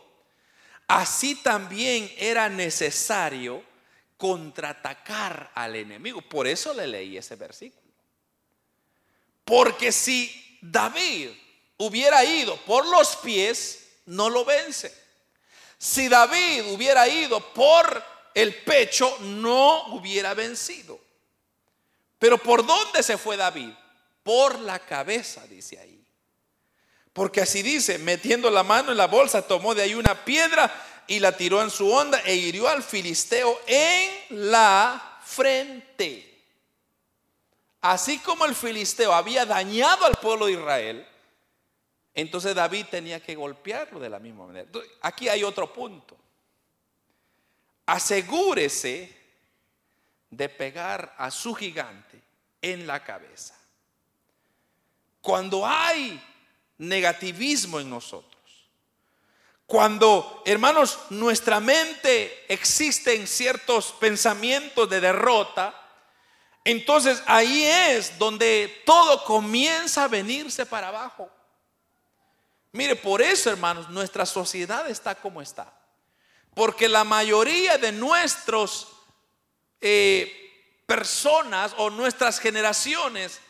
[0.87, 3.63] así también era necesario
[4.17, 6.23] contraatacar al enemigo.
[6.23, 7.81] Por eso le leí ese versículo.
[9.45, 11.31] Porque si David
[11.81, 14.95] hubiera ido por los pies, no lo vence.
[15.79, 18.05] Si David hubiera ido por
[18.35, 21.01] el pecho, no hubiera vencido.
[22.19, 23.71] Pero ¿por dónde se fue David?
[24.23, 26.05] Por la cabeza, dice ahí.
[27.15, 30.71] Porque así dice, metiendo la mano en la bolsa, tomó de ahí una piedra
[31.07, 36.45] y la tiró en su onda e hirió al filisteo en la frente.
[37.81, 41.10] Así como el filisteo había dañado al pueblo de Israel,
[42.15, 44.69] entonces David tenía que golpearlo de la misma manera.
[45.03, 46.17] aquí hay otro punto.
[47.87, 49.17] Asegúrese
[50.31, 52.21] de pegar a su gigante
[52.63, 53.57] en la cabeza.
[55.21, 56.23] Cuando hay
[56.79, 58.31] negativismo en nosotros,
[59.67, 65.75] cuando, hermanos, nuestra mente existen ciertos pensamientos de derrota,
[66.65, 71.31] entonces ahí es donde todo comienza a venirse para abajo.
[72.73, 75.73] Mire, por eso, hermanos, nuestra sociedad está como está.
[76.55, 78.87] Porque la mayoría de nuestras
[79.81, 83.41] eh, personas o nuestras generaciones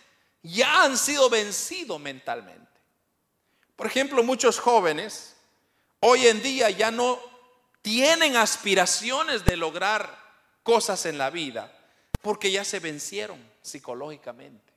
[0.42, 2.68] ya han sido vencidos mentalmente.
[3.76, 5.36] Por ejemplo, muchos jóvenes
[6.00, 7.18] hoy en día ya no
[7.82, 10.18] tienen aspiraciones de lograr
[10.62, 11.76] cosas en la vida
[12.22, 14.69] porque ya se vencieron psicológicamente.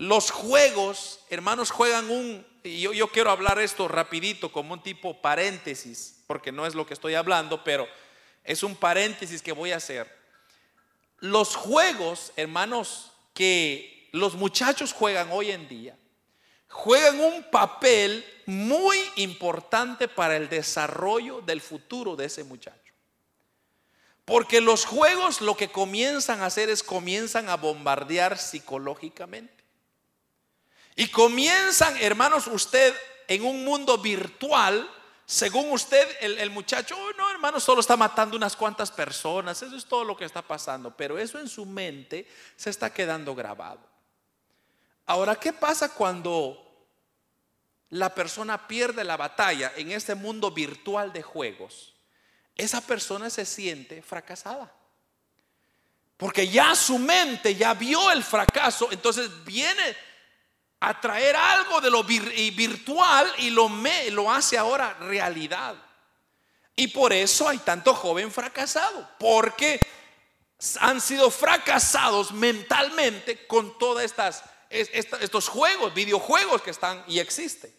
[0.00, 6.22] Los juegos, hermanos, juegan un y yo, quiero hablar esto rapidito como un tipo paréntesis,
[6.26, 7.86] porque no es lo que estoy hablando, pero
[8.42, 10.10] es un paréntesis que voy a hacer.
[11.18, 15.98] Los juegos, hermanos, que los muchachos juegan hoy en día,
[16.70, 22.94] juegan un papel muy importante para el desarrollo del futuro de ese muchacho.
[24.24, 29.59] Porque los juegos lo que comienzan a hacer es comienzan a bombardear psicológicamente.
[30.96, 32.94] Y comienzan, hermanos, usted
[33.28, 34.90] en un mundo virtual,
[35.24, 39.86] según usted, el, muchacho, oh, no, hermano, solo está matando unas cuantas personas, eso es
[39.86, 42.26] todo lo que está pasando, pero eso en su mente
[42.56, 43.80] se está quedando grabado.
[45.06, 46.66] Ahora, ¿qué pasa cuando
[47.90, 51.94] la persona pierde la batalla en este mundo virtual de juegos?
[52.56, 54.72] Esa persona se siente fracasada.
[56.16, 59.96] Porque ya su mente ya vio el fracaso, entonces viene
[60.80, 63.70] a traer algo de lo virtual y lo,
[64.10, 65.74] lo hace ahora realidad.
[66.74, 69.80] Y por eso hay tanto joven fracasado, porque
[70.80, 77.74] han sido fracasados mentalmente con todos estas, estos juegos, videojuegos que están y existen.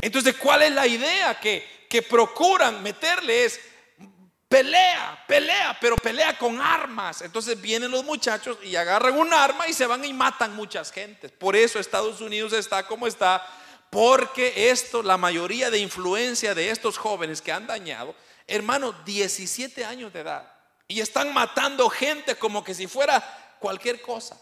[0.00, 3.46] Entonces, ¿cuál es la idea que, que procuran meterle?
[3.46, 3.60] Es
[4.54, 7.22] pelea, pelea, pero pelea con armas.
[7.22, 11.32] Entonces vienen los muchachos y agarran un arma y se van y matan muchas gentes.
[11.32, 13.44] Por eso Estados Unidos está como está,
[13.90, 18.14] porque esto, la mayoría de influencia de estos jóvenes que han dañado,
[18.46, 20.48] hermano, 17 años de edad,
[20.86, 24.40] y están matando gente como que si fuera cualquier cosa.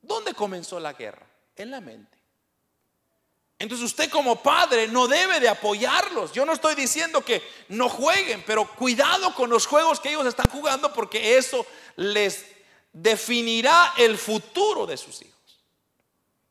[0.00, 1.26] ¿Dónde comenzó la guerra?
[1.54, 2.17] En la mente.
[3.58, 6.32] Entonces usted como padre no debe de apoyarlos.
[6.32, 10.48] Yo no estoy diciendo que no jueguen, pero cuidado con los juegos que ellos están
[10.48, 12.46] jugando porque eso les
[12.92, 15.34] definirá el futuro de sus hijos.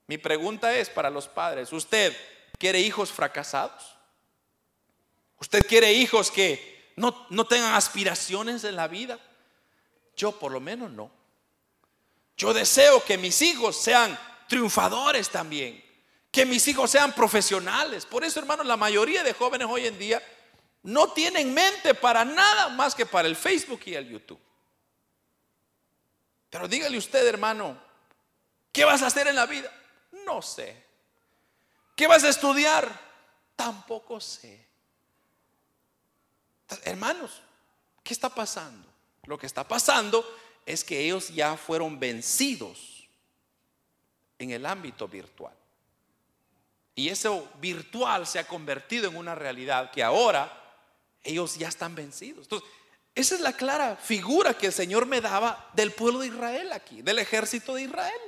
[0.08, 2.16] Mi pregunta es para los padres, ¿usted
[2.58, 3.96] quiere hijos fracasados?
[5.40, 9.18] ¿Usted quiere hijos que no, no tengan aspiraciones en la vida?
[10.18, 11.10] Yo por lo menos no.
[12.36, 15.87] Yo deseo que mis hijos sean triunfadores también
[16.38, 18.06] que mis hijos sean profesionales.
[18.06, 20.22] Por eso, hermanos, la mayoría de jóvenes hoy en día
[20.84, 24.40] no tienen mente para nada más que para el Facebook y el YouTube.
[26.52, 27.76] Pero dígale usted, hermano,
[28.72, 29.74] ¿qué vas a hacer en la vida?
[30.28, 30.86] No sé.
[31.96, 32.88] ¿Qué vas a estudiar?
[33.56, 34.64] Tampoco sé.
[36.84, 37.42] Hermanos,
[38.04, 38.88] ¿qué está pasando?
[39.24, 40.24] Lo que está pasando
[40.68, 43.10] es que ellos ya fueron vencidos
[44.38, 45.58] en el ámbito virtual.
[46.98, 50.52] Y eso virtual se ha convertido en una realidad que ahora
[51.24, 52.46] ellos ya están vencidos.
[52.46, 52.68] Entonces,
[53.14, 57.04] esa es la clara figura que el Señor me daba del pueblo de Israel aquí,
[57.04, 58.20] del ejército de Israel.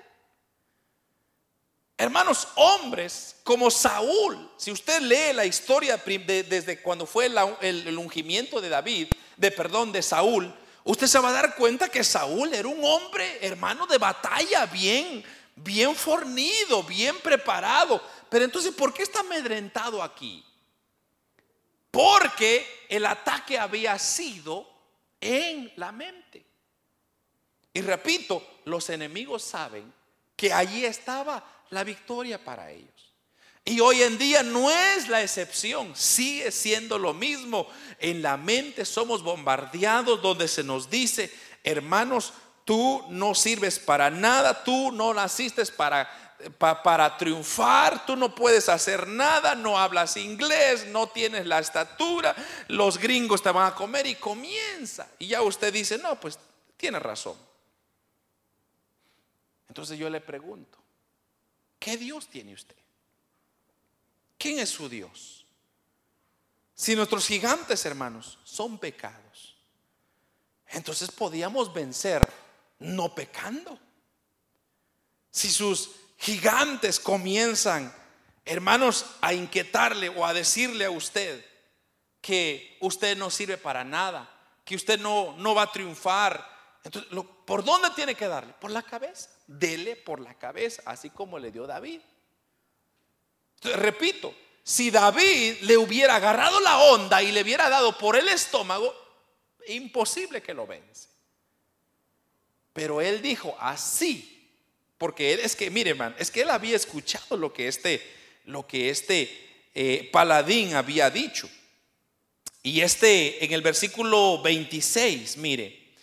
[1.98, 7.26] Hermanos, hombres como Saúl, si usted lee la historia desde cuando fue
[7.62, 10.54] el, ungimiento de David, de perdón, de Saúl,
[10.84, 15.26] usted se va a dar cuenta que Saúl era un hombre, hermano, de batalla, bien,
[15.56, 18.02] bien fornido, bien preparado.
[18.30, 20.44] Pero entonces, ¿por qué está amedrentado aquí?
[21.92, 24.68] Porque el ataque había sido
[25.20, 26.46] en la mente.
[27.74, 29.92] Y repito, los enemigos saben
[30.36, 33.14] que allí estaba la victoria para ellos.
[33.66, 37.68] Y hoy en día no es la excepción, sigue siendo lo mismo.
[38.00, 41.32] En la mente somos bombardeados donde se nos dice,
[41.64, 42.34] hermanos,
[42.66, 49.08] tú no sirves para nada, tú no naciste para para triunfar, tú no puedes hacer
[49.08, 52.36] nada, no hablas inglés, no tienes la estatura,
[52.70, 55.10] los gringos te van a comer y comienza.
[55.20, 56.40] Y ya usted dice, no, pues
[56.78, 57.36] tiene razón.
[59.68, 60.78] Entonces yo le pregunto,
[61.78, 62.76] ¿qué Dios tiene usted?
[64.38, 65.46] ¿Quién es su Dios?
[66.74, 69.58] Si nuestros gigantes, hermanos, son pecados,
[70.68, 72.28] entonces podíamos vencer
[72.80, 73.78] no pecando.
[75.30, 77.94] Si sus gigantes comienzan,
[78.46, 81.46] hermanos, a inquietarle o a decirle a usted
[82.22, 84.30] que usted no sirve para nada,
[84.66, 86.46] que usted no, no va a triunfar.
[86.84, 87.12] Entonces,
[87.46, 88.54] ¿por dónde tiene que darle?
[88.54, 89.30] Por la cabeza.
[89.48, 92.02] Dele por la cabeza, así como le dio David.
[93.56, 98.28] Entonces, repito, si David le hubiera agarrado la onda y le hubiera dado por el
[98.28, 98.94] estómago,
[99.68, 101.08] imposible que lo vence.
[102.74, 104.39] Pero él dijo, así
[105.00, 108.06] porque él es que, mire, hermano, es que él había escuchado lo que este,
[108.46, 109.32] lo que este
[109.74, 111.50] eh, paladín había dicho.
[112.62, 115.94] Y este, en el versículo 26, mire,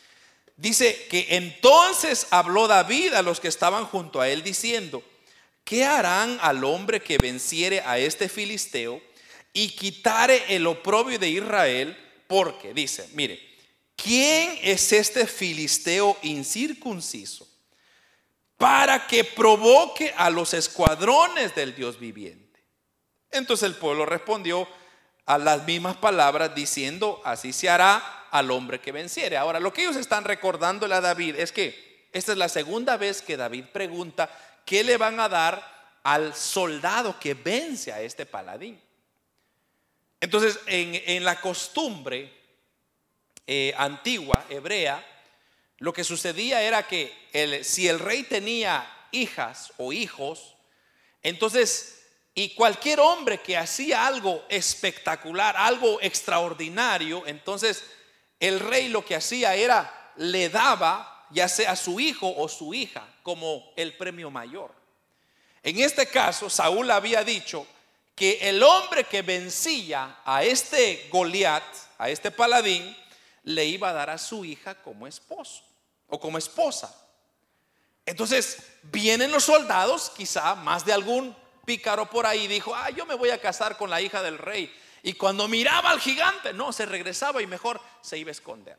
[0.57, 5.05] dice que entonces habló David a los que estaban junto a él diciendo,
[5.63, 9.03] ¿qué harán al hombre que venciere a este filisteo
[9.53, 11.95] y quitare el oprobio de Israel?
[12.27, 13.39] Porque dice, mire,
[13.95, 17.47] ¿quién es este filisteo incircunciso?
[18.57, 22.65] Para que provoque a los escuadrones del Dios viviente.
[23.31, 24.67] Entonces el pueblo respondió
[25.27, 29.37] a las mismas palabras diciendo, así se hará al hombre que venciere.
[29.37, 33.21] Ahora, lo que ellos están recordándole a David es que esta es la segunda vez
[33.21, 34.31] que David pregunta,
[34.65, 38.81] ¿qué le van a dar al soldado que vence a este paladín?
[40.21, 42.33] Entonces, en, la costumbre
[43.47, 45.05] eh, antigua, hebrea,
[45.79, 47.13] lo que sucedía era que
[47.63, 50.55] si el rey tenía hijas o hijos,
[51.23, 52.03] entonces,
[52.35, 57.85] y cualquier hombre que hacía algo espectacular, algo extraordinario, entonces
[58.41, 63.07] el rey lo que hacía era, le daba ya sea su hijo o su hija
[63.23, 64.73] como el premio mayor.
[65.63, 67.67] En este caso, Saúl había dicho
[68.15, 71.65] que el hombre que vencía a este Goliat,
[71.99, 72.97] a este paladín,
[73.47, 75.63] le iba a dar a su hija como esposo
[76.09, 76.95] o como esposa.
[78.05, 81.35] Entonces vienen los soldados, quizá más de algún
[81.65, 84.75] pícaro por ahí dijo, ah, yo me voy a casar con la hija del rey.
[85.03, 88.77] Y cuando miraba al gigante, no, se regresaba y mejor se iba a esconder.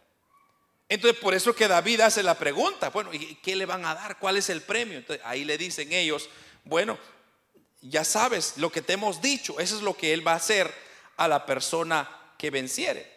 [0.89, 4.19] Entonces por eso que David hace la pregunta, bueno, ¿y qué le van a dar?
[4.19, 4.97] ¿Cuál es el premio?
[4.97, 6.29] Entonces ahí le dicen ellos,
[6.65, 6.97] bueno,
[7.79, 10.73] ya sabes lo que te hemos dicho, eso es lo que él va a hacer
[11.15, 13.16] a la persona que venciere.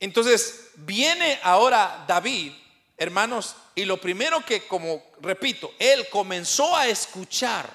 [0.00, 2.52] Entonces viene ahora David
[2.96, 7.68] hermanos, y lo primero que, como repito, él comenzó a escuchar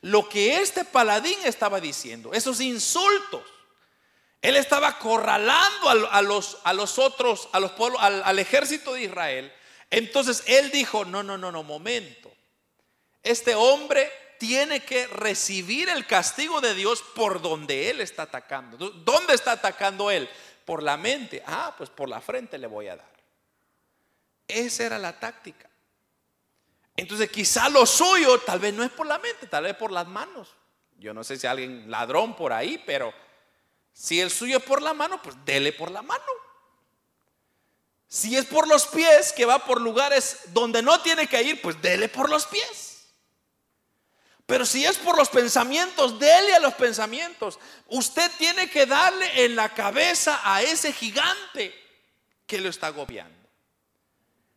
[0.00, 3.42] lo que este paladín estaba diciendo, esos insultos.
[4.40, 9.04] Él estaba acorralando a, los, a los otros, a los pueblos, al, al ejército de
[9.04, 9.52] Israel.
[9.88, 12.32] Entonces él dijo, no, no, no, no, momento.
[13.22, 18.76] Este hombre tiene que recibir el castigo de Dios por donde él está atacando.
[18.76, 20.28] ¿Dónde está atacando él?
[20.64, 21.42] Por la mente.
[21.46, 23.12] Ah, pues por la frente le voy a dar.
[24.48, 25.68] Esa era la táctica.
[26.96, 30.06] Entonces quizá lo suyo tal vez no es por la mente, tal vez por las
[30.06, 30.54] manos.
[30.98, 33.12] Yo no sé si alguien ladrón por ahí, pero
[33.92, 36.22] si el suyo es por la mano, pues dele por la mano.
[38.08, 41.80] Si es por los pies, que va por lugares donde no tiene que ir, pues
[41.80, 42.91] dele por los pies.
[44.52, 47.58] Pero si es por los pensamientos, dele a los pensamientos.
[47.88, 51.74] Usted tiene que darle en la cabeza a ese gigante
[52.46, 53.48] que lo está agobiando.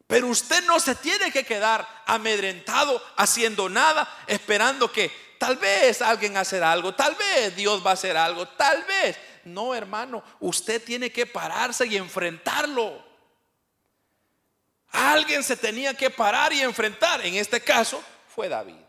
[0.06, 6.36] Pero usted no se tiene que quedar amedrentado haciendo nada, esperando que tal vez alguien
[6.36, 9.18] hacer algo, tal vez Dios va a hacer algo, tal vez.
[9.46, 13.02] No, hermano, usted tiene que pararse y enfrentarlo.
[14.89, 17.26] Alguien se tenía que parar y enfrentar.
[17.26, 18.85] En este caso fue David.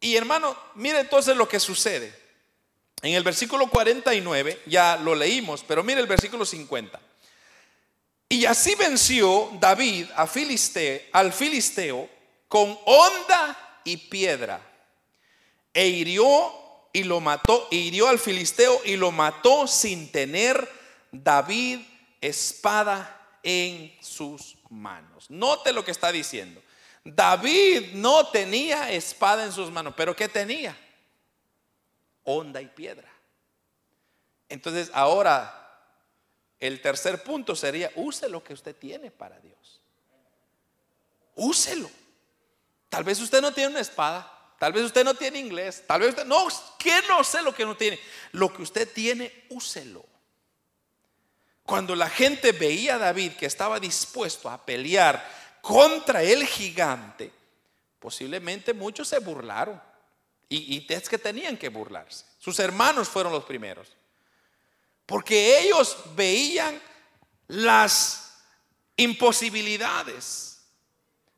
[0.00, 2.14] Y hermano, mire entonces lo que sucede.
[3.02, 7.00] En el versículo 49, ya lo leímos, pero mire el versículo 50.
[8.28, 10.28] Y así venció David a
[11.12, 12.08] al filisteo
[12.48, 14.60] con honda y piedra.
[15.72, 16.52] E hirió
[16.92, 20.68] y lo mató, e hirió al filisteo y lo mató sin tener
[21.12, 21.80] David
[22.20, 25.30] espada en sus manos.
[25.30, 26.60] Note lo que está diciendo.
[27.04, 30.76] David no tenía espada en sus manos, pero ¿qué tenía?
[32.24, 33.08] Honda y piedra.
[34.48, 35.58] Entonces ahora
[36.60, 39.80] el tercer punto sería, use lo que usted tiene para Dios.
[41.36, 41.88] Úselo.
[42.88, 46.10] Tal vez usted no tiene una espada, tal vez usted no tiene inglés, tal vez
[46.10, 47.98] usted no, que no sé lo que no tiene.
[48.32, 50.04] Lo que usted tiene, úselo.
[51.62, 55.22] Cuando la gente veía a David que estaba dispuesto a pelear
[55.68, 57.30] contra el gigante,
[57.98, 59.78] posiblemente muchos se burlaron.
[60.48, 62.24] Y, es que tenían que burlarse.
[62.38, 63.86] Sus hermanos fueron los primeros.
[65.04, 66.80] Porque ellos veían
[67.48, 68.38] las
[68.96, 70.62] imposibilidades.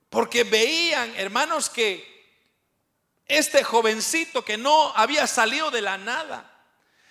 [0.09, 2.09] Porque veían, hermanos, que
[3.27, 6.69] este jovencito que no había salido de la nada,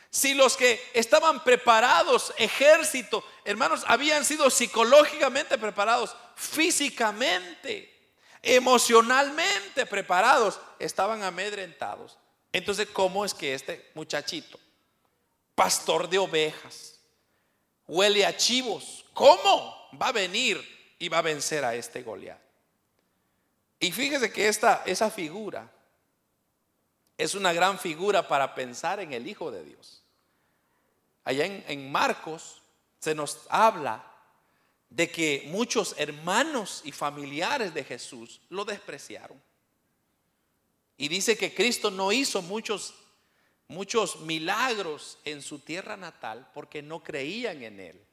[0.09, 7.91] si los que estaban preparados, ejército, hermanos, habían sido psicológicamente preparados, físicamente,
[8.43, 12.17] emocionalmente preparados, estaban amedrentados.
[12.53, 14.59] Entonces, ¿cómo es que este muchachito,
[15.55, 16.99] pastor de ovejas,
[17.87, 22.39] huele a chivos, cómo va a venir y va a vencer a este Goliat?
[23.79, 25.71] Y fíjese que esta, esa figura
[27.17, 30.03] es una gran figura para pensar en el Hijo de Dios.
[31.23, 32.58] Allá en, Marcos
[32.99, 34.05] se nos habla
[34.89, 39.41] de que muchos hermanos y familiares de Jesús lo despreciaron.
[40.97, 42.93] Y dice que Cristo no hizo muchos
[43.67, 48.05] muchos milagros en su tierra natal porque no creían en él.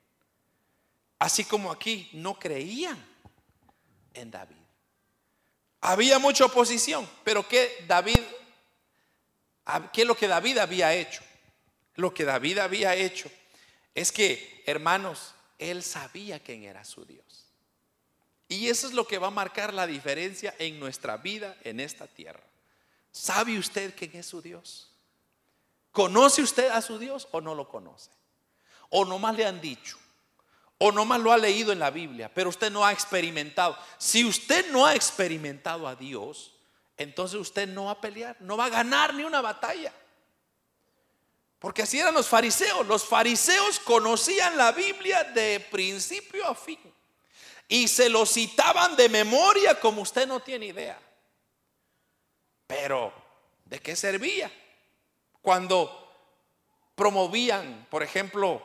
[1.18, 3.02] Así como aquí no creían
[4.12, 4.56] en David.
[5.80, 8.20] Había mucha oposición, pero ¿qué David
[9.92, 11.22] ¿Qué es lo que David había hecho?
[11.96, 13.30] Lo que David había hecho
[13.96, 17.46] es que, hermanos, él sabía quién era su Dios.
[18.46, 22.06] Y eso es lo que va a marcar la diferencia en nuestra vida en esta
[22.06, 22.44] tierra.
[23.10, 24.90] ¿Sabe usted quién es su Dios?
[25.92, 28.10] ¿Conoce usted a su Dios o no lo conoce?
[28.90, 29.96] O nomás le han dicho,
[30.76, 33.78] o nomás lo ha leído en la Biblia, pero usted no ha experimentado.
[33.96, 36.52] Si usted no ha experimentado a Dios,
[36.98, 39.90] entonces usted no va a pelear, no va a ganar ni una batalla.
[41.58, 42.86] Porque así eran los fariseos.
[42.86, 46.78] Los fariseos conocían la Biblia de principio a fin.
[47.68, 50.98] Y se lo citaban de memoria como usted no tiene idea.
[52.66, 53.12] Pero,
[53.64, 54.50] ¿de qué servía?
[55.42, 56.06] Cuando
[56.94, 58.62] promovían, por ejemplo,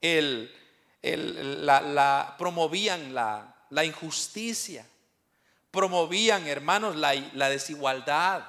[0.00, 0.54] el,
[1.02, 4.86] la, promovían la, la injusticia,
[5.74, 8.46] promovían, hermanos, la, desigualdad.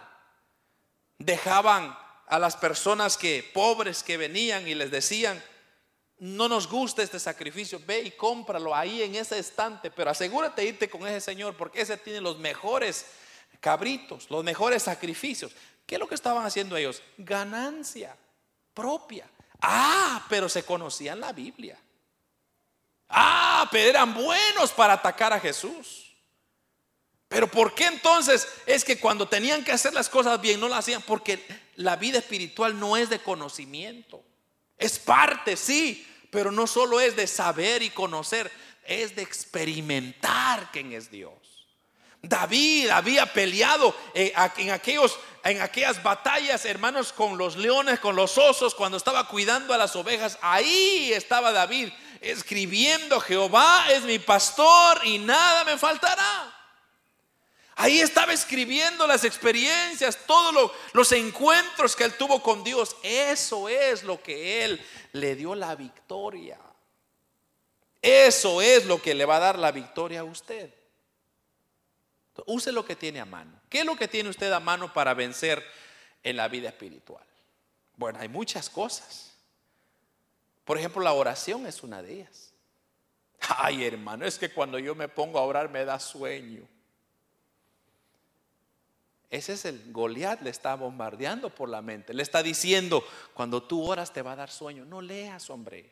[1.17, 1.97] Dejaban
[2.27, 5.41] a las personas que pobres que venían y les decían,
[6.17, 10.69] no nos gusta este sacrificio, ve y cómpralo ahí en ese estante, pero asegúrate de
[10.69, 13.05] irte con ese señor porque ese tiene los mejores
[13.59, 15.51] cabritos, los mejores sacrificios.
[15.85, 17.03] ¿Qué es lo que estaban haciendo ellos?
[17.17, 18.15] Ganancia
[18.73, 19.29] propia.
[19.61, 21.77] Ah, pero se conocían la Biblia.
[23.09, 26.15] Ah, pero eran buenos para atacar a Jesús.
[27.27, 30.79] Pero ¿por qué entonces es que cuando tenían que hacer las cosas bien no las
[30.79, 31.01] hacían?
[31.01, 31.43] Porque
[31.75, 34.23] la vida espiritual no es de conocimiento.
[34.77, 38.51] Es parte, sí, pero no solo es de saber y conocer,
[38.85, 41.33] es de experimentar quién es Dios.
[42.21, 44.69] David había peleado eh, en,
[45.43, 49.95] en aquellas batallas, hermanos, con los leones, con los osos, cuando estaba cuidando a las
[49.95, 50.37] ovejas.
[50.41, 51.89] Ahí estaba David
[52.21, 56.51] escribiendo, Jehová es mi pastor y nada me faltará.
[57.77, 62.95] Ahí estaba escribiendo las experiencias, todos los encuentros que él tuvo con Dios.
[63.03, 66.57] Eso es lo que él le dio la victoria.
[68.01, 70.73] Eso es lo que le va a dar la victoria a usted.
[72.45, 73.59] Use lo que tiene a mano.
[73.69, 75.65] ¿Qué es lo que tiene usted a mano para vencer
[76.23, 77.25] en la vida espiritual?
[77.97, 79.33] Bueno, hay muchas cosas.
[80.63, 82.53] Por ejemplo, la oración es una de ellas.
[83.57, 86.67] Ay, hermano, es que cuando yo me pongo a orar me da sueño.
[89.35, 92.13] Ese es el Goliat, le está bombardeando por la mente.
[92.13, 94.85] Le está diciendo, cuando tú oras te va a dar sueño.
[94.85, 95.91] No leas, hombre.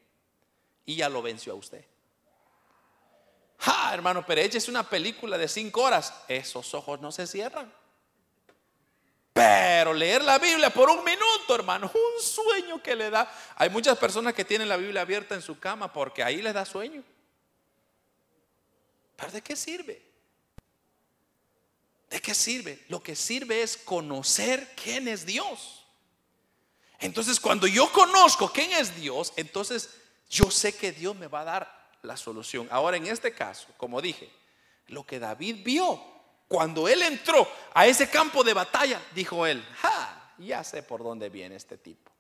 [0.85, 1.83] Y ya lo venció a usted.
[3.59, 6.13] Ah, hermano, pero es una película de cinco horas.
[6.29, 7.69] Esos ojos no se cierran.
[9.33, 13.29] Pero leer la Biblia por un minuto, hermano, un sueño que le da.
[13.57, 16.63] Hay muchas personas que tienen la Biblia abierta en su cama porque ahí les da
[16.63, 17.03] sueño.
[19.17, 20.12] ¿Pero de qué sirve?
[22.13, 22.77] ¿De qué sirve?
[22.89, 25.83] Lo que sirve es conocer quién es Dios.
[26.99, 29.89] Entonces, cuando yo conozco quién es Dios, entonces
[30.29, 32.67] yo sé que Dios me va a dar la solución.
[32.69, 34.29] Ahora, en este caso, como dije,
[34.89, 35.99] lo que David vio
[36.47, 41.29] cuando él entró a ese campo de batalla, dijo él, ja, ya sé por dónde
[41.29, 42.11] viene este tipo.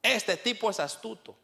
[0.00, 1.36] Este tipo es astuto.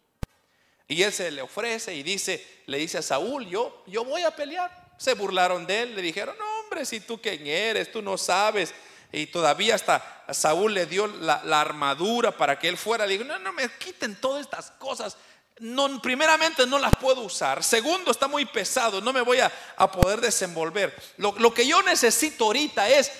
[0.86, 4.30] Y él se le ofrece y dice, le dice a Saúl, yo, yo voy a
[4.30, 4.94] pelear.
[4.96, 8.74] Se burlaron de él, le dijeron, no hombre, si tú quién eres, tú no sabes.
[9.10, 13.06] Y todavía hasta Saúl le dio la, armadura para que él fuera.
[13.06, 15.16] Le dijo, no, no me quiten todas estas cosas.
[15.60, 17.64] No, primeramente no las puedo usar.
[17.64, 19.50] Segundo, está muy pesado, no me voy a,
[19.90, 20.94] poder desenvolver.
[21.16, 23.10] Lo, que yo necesito ahorita es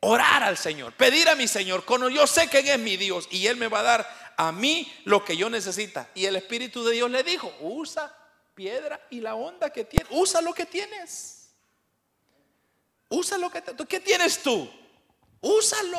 [0.00, 1.84] orar al Señor, pedir a mi Señor.
[2.10, 5.24] Yo sé que es mi Dios y Él me va a dar a mí lo
[5.24, 6.08] que yo necesita.
[6.16, 8.12] Y el Espíritu de Dios le dijo, usa
[8.54, 10.08] piedra y la onda que tienes.
[10.10, 11.37] Usa lo que tienes.
[13.08, 14.70] Usa lo que ¿Qué tienes tú?
[15.40, 15.98] Úsalo.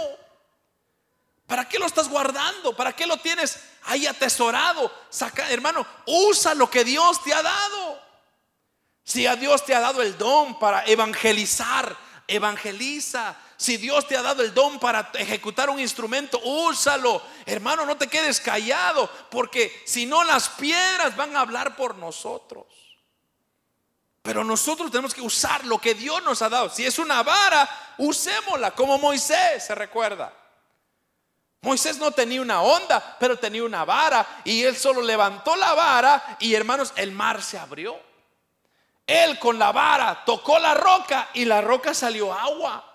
[1.48, 2.76] ¿Para qué lo estás guardando?
[2.76, 4.92] ¿Para qué lo tienes ahí atesorado?
[5.10, 8.00] Saca, hermano, usa lo que Dios te ha dado.
[9.04, 11.98] Si a Dios te ha dado el don para evangelizar,
[12.28, 13.36] evangeliza.
[13.58, 17.20] Si Dios te ha dado el don para ejecutar un instrumento, úsalo.
[17.48, 22.68] Hermano, no te quedes callado, porque si no las piedras van a hablar por nosotros.
[24.30, 26.70] Pero nosotros tenemos que usar lo que Dios nos ha dado.
[26.70, 27.68] Si es una vara,
[27.98, 30.32] usémosla, como Moisés, se recuerda.
[31.62, 36.38] Moisés no tenía una onda, pero tenía una vara y él solo levantó la vara
[36.40, 38.00] y hermanos, el mar se abrió.
[39.08, 42.86] Él con la vara tocó la roca y la roca salió agua.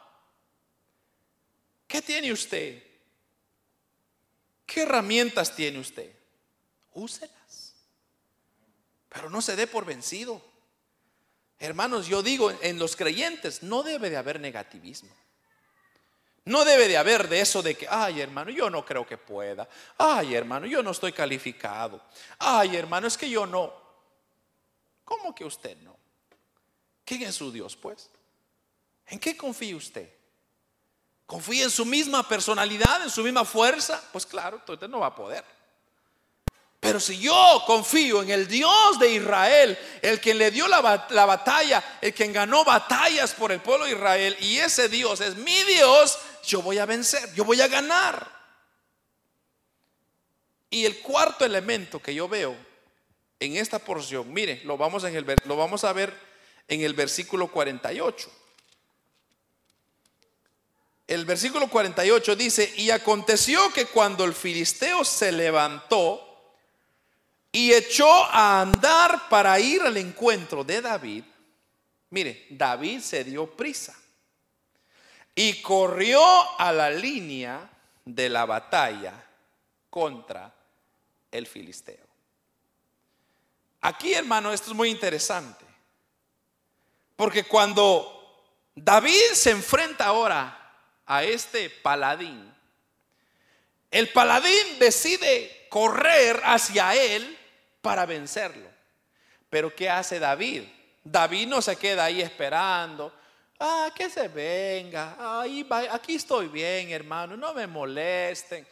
[1.88, 2.80] ¿Qué tiene usted?
[4.64, 6.16] ¿Qué herramientas tiene usted?
[6.92, 7.74] Úselas.
[9.08, 10.53] Pero no se dé por vencido.
[11.58, 15.10] Hermanos, yo digo, en los creyentes no debe de haber negativismo.
[16.44, 19.68] No debe de haber de eso de que, ay hermano, yo no creo que pueda.
[19.96, 22.02] Ay hermano, yo no estoy calificado.
[22.38, 23.72] Ay hermano, es que yo no.
[25.04, 25.96] ¿Cómo que usted no?
[27.04, 28.10] ¿Quién es su Dios pues?
[29.06, 30.10] ¿En qué confía usted?
[31.26, 35.14] confía en su misma personalidad, en su misma fuerza, pues claro, entonces no va a
[35.14, 35.44] poder.
[36.84, 41.24] Pero si yo confío en el Dios de Israel, el quien le dio la, la,
[41.24, 45.62] batalla, el quien ganó batallas por el pueblo de Israel, y ese Dios es mi
[45.62, 48.30] Dios, yo voy a vencer, yo voy a ganar.
[50.68, 52.54] Y el cuarto elemento que yo veo
[53.40, 56.12] en esta porción, mire, lo vamos, en el, lo vamos a ver
[56.68, 58.30] en el versículo 48
[61.06, 66.33] el versículo 48 dice, y aconteció que cuando el filisteo se levantó
[67.54, 71.22] y echó a andar para ir al encuentro de David,
[72.10, 73.94] mire, David se dio prisa
[75.36, 76.20] y corrió
[76.58, 77.70] a la línea
[78.04, 79.24] de la batalla
[79.88, 80.52] contra
[81.30, 82.04] el filisteo.
[83.82, 85.64] Aquí, hermano, esto es muy interesante,
[87.14, 90.74] porque cuando David se enfrenta ahora
[91.06, 92.52] a este paladín,
[93.92, 97.38] el paladín decide correr hacia él
[97.84, 98.66] para vencerlo.
[99.50, 100.62] Pero ¿qué hace David?
[101.04, 103.12] David no se queda ahí esperando.
[103.60, 105.42] Ah, que se venga.
[105.42, 107.36] Ahí aquí estoy bien, hermano.
[107.36, 108.66] No me molesten.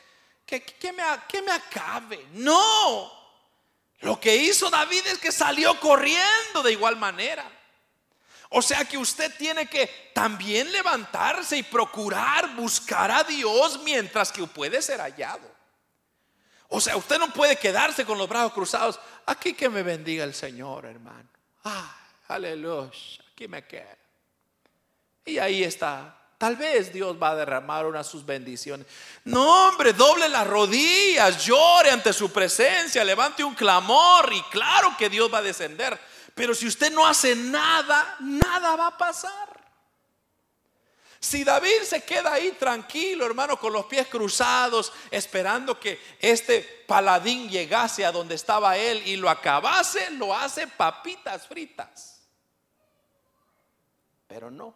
[0.47, 2.27] Que, que, me, que me acabe.
[2.33, 3.13] No.
[4.01, 7.45] Lo que hizo David es que salió corriendo de igual manera.
[8.49, 14.47] O sea que usted tiene que también levantarse y procurar buscar a Dios mientras que
[14.47, 15.53] puede ser hallado.
[16.75, 18.99] O sea, usted no puede quedarse con los brazos cruzados.
[19.27, 21.29] Aquí que me bendiga el Señor, hermano.
[21.65, 21.95] Ah,
[22.29, 22.91] aleluya,
[23.31, 23.99] aquí me quedo.
[25.27, 26.17] Y ahí está.
[26.39, 28.87] Tal vez Dios va a derramar una de sus bendiciones.
[29.25, 35.11] No, hombre, doble las rodillas, llore ante su presencia, levante un clamor y claro que
[35.11, 36.01] Dios va a descender.
[36.35, 39.52] Pero si usted no hace nada, nada va a pasar.
[41.23, 47.49] Si David se queda ahí tranquilo, hermano, con los pies cruzados, esperando que este paladín
[47.49, 52.25] llegase a donde estaba él y lo acabase, lo hace papitas fritas.
[54.27, 54.75] Pero no.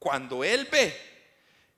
[0.00, 1.00] Cuando él ve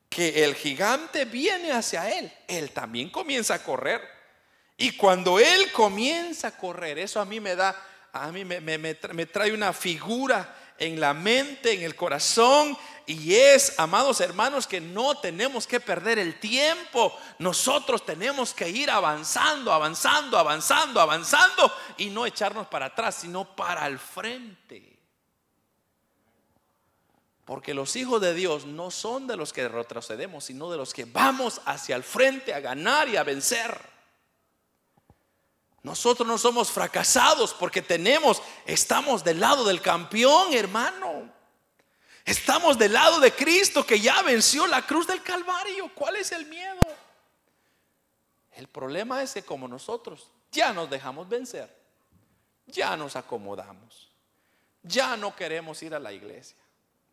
[0.08, 4.00] que el gigante viene hacia él, él también comienza a correr.
[4.78, 7.76] Y cuando él comienza a correr, eso a mí me da,
[8.14, 12.78] a mí me, me trae una figura en la mente, en el corazón.
[13.09, 17.18] Y es, amados hermanos, que no tenemos que perder el tiempo.
[17.38, 23.86] Nosotros tenemos que ir avanzando, avanzando, avanzando, avanzando y no echarnos para atrás, sino para
[23.86, 24.98] el frente.
[27.46, 31.06] Porque los hijos de Dios no son de los que retrocedemos, sino de los que
[31.06, 33.80] vamos hacia el frente a ganar y a vencer.
[35.82, 41.38] Nosotros no somos fracasados porque tenemos, estamos del lado del campeón, hermano.
[42.29, 45.91] Estamos del lado de Cristo que ya venció la cruz del Calvario.
[45.95, 46.87] ¿Cuál es el miedo?
[48.53, 51.74] El problema es que como nosotros ya nos dejamos vencer,
[52.66, 54.11] ya nos acomodamos,
[54.83, 56.59] ya no queremos ir a la iglesia.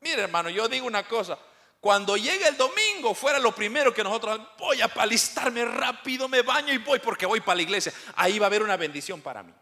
[0.02, 1.40] Mire hermano, yo digo una cosa,
[1.80, 6.74] cuando llegue el domingo, fuera lo primero que nosotros voy a palistarme rápido, me baño
[6.74, 7.94] y voy porque voy para la iglesia.
[8.18, 9.54] Ahí va a haber una bendición para mí.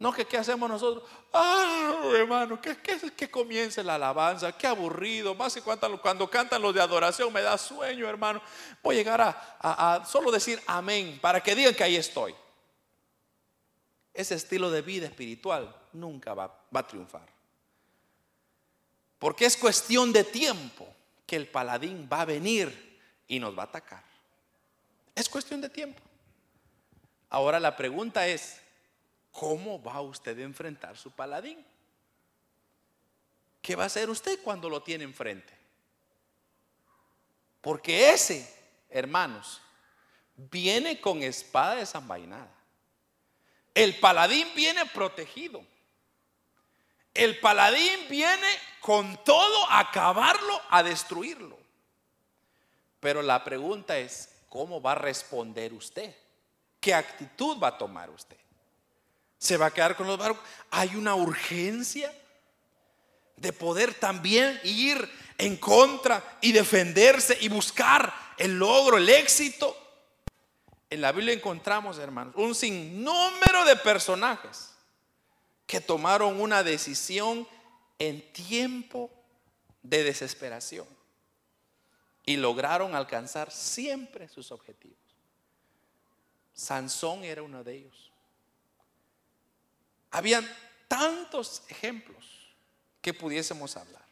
[0.00, 1.04] No, que qué hacemos nosotros.
[1.30, 5.34] Ah, hermano, que, que, comience la alabanza, qué aburrido.
[5.34, 8.40] Más que cuando, cuando, cantan los de adoración me da sueño, hermano.
[8.82, 12.34] Voy a llegar a, a solo decir amén para que digan que ahí estoy.
[14.14, 17.28] Ese estilo de vida espiritual nunca va, va a triunfar.
[19.18, 20.88] Porque es cuestión de tiempo
[21.26, 22.98] que el paladín va a venir
[23.28, 24.02] y nos va a atacar.
[25.14, 26.00] Es cuestión de tiempo.
[27.28, 28.62] Ahora la pregunta es,
[29.32, 31.64] ¿cómo va usted a enfrentar su paladín?
[33.62, 35.52] ¿Qué va a hacer usted cuando lo tiene enfrente?
[37.60, 38.52] Porque ese,
[38.88, 39.60] hermanos,
[40.34, 42.50] viene con espada desenvainada.
[43.74, 45.64] El paladín viene protegido.
[47.12, 48.48] El paladín viene
[48.80, 51.58] con todo a acabarlo, a destruirlo.
[52.98, 56.14] Pero la pregunta es, ¿cómo va a responder usted?
[56.80, 58.38] ¿Qué actitud va a tomar usted?
[59.40, 60.44] ¿Se va a quedar con los barcos?
[60.70, 62.14] Hay una urgencia
[63.36, 69.74] de poder también ir en contra y defenderse y buscar el logro, el éxito.
[70.90, 74.72] En la Biblia encontramos, hermanos, un sinnúmero de personajes
[75.66, 77.48] que tomaron una decisión
[77.98, 79.10] en tiempo
[79.82, 80.86] de desesperación
[82.26, 84.98] y lograron alcanzar siempre sus objetivos.
[86.52, 88.09] Sansón era uno de ellos.
[90.10, 90.48] Habían
[90.88, 92.24] tantos ejemplos
[93.00, 94.02] que pudiésemos hablar.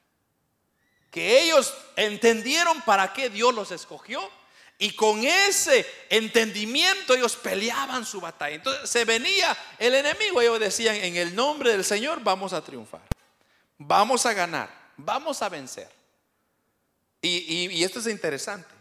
[1.10, 4.30] Que ellos entendieron para qué Dios los escogió
[4.78, 8.54] y con ese entendimiento ellos peleaban su batalla.
[8.54, 13.02] Entonces se venía el enemigo, ellos decían, en el nombre del Señor vamos a triunfar,
[13.76, 15.90] vamos a ganar, vamos a vencer.
[17.20, 18.72] Y, esto es interesante.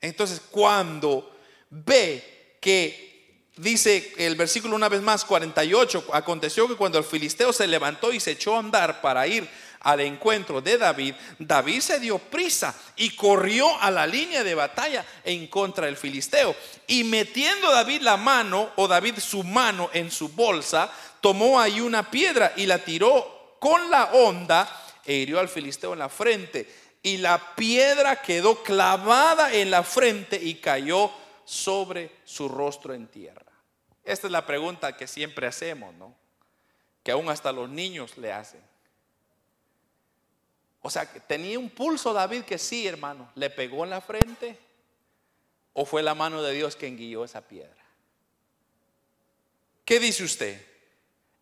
[0.00, 1.38] Entonces cuando
[1.70, 3.15] ve que
[3.56, 8.20] dice el versículo una vez más 48, aconteció que cuando el filisteo se levantó y
[8.20, 9.48] se echó a andar para ir
[9.80, 15.04] al encuentro de David, David se dio prisa y corrió a la línea de batalla
[15.24, 16.56] en contra del filisteo.
[16.88, 20.90] Y metiendo David la mano, o David su mano en su bolsa,
[21.20, 24.68] tomó ahí una piedra y la tiró con la onda
[25.04, 26.68] e hirió al filisteo en la frente.
[27.02, 31.12] Y la piedra quedó clavada en la frente y cayó
[31.44, 33.45] sobre su rostro en tierra.
[34.06, 36.14] Esta es la pregunta que siempre hacemos, ¿no?
[37.02, 38.62] Que aún hasta los niños le hacen.
[40.80, 44.56] O sea, tenía un pulso David que sí, hermano, le pegó en la frente
[45.72, 47.84] o fue la mano de Dios quien guió esa piedra.
[49.84, 50.64] ¿Qué dice usted?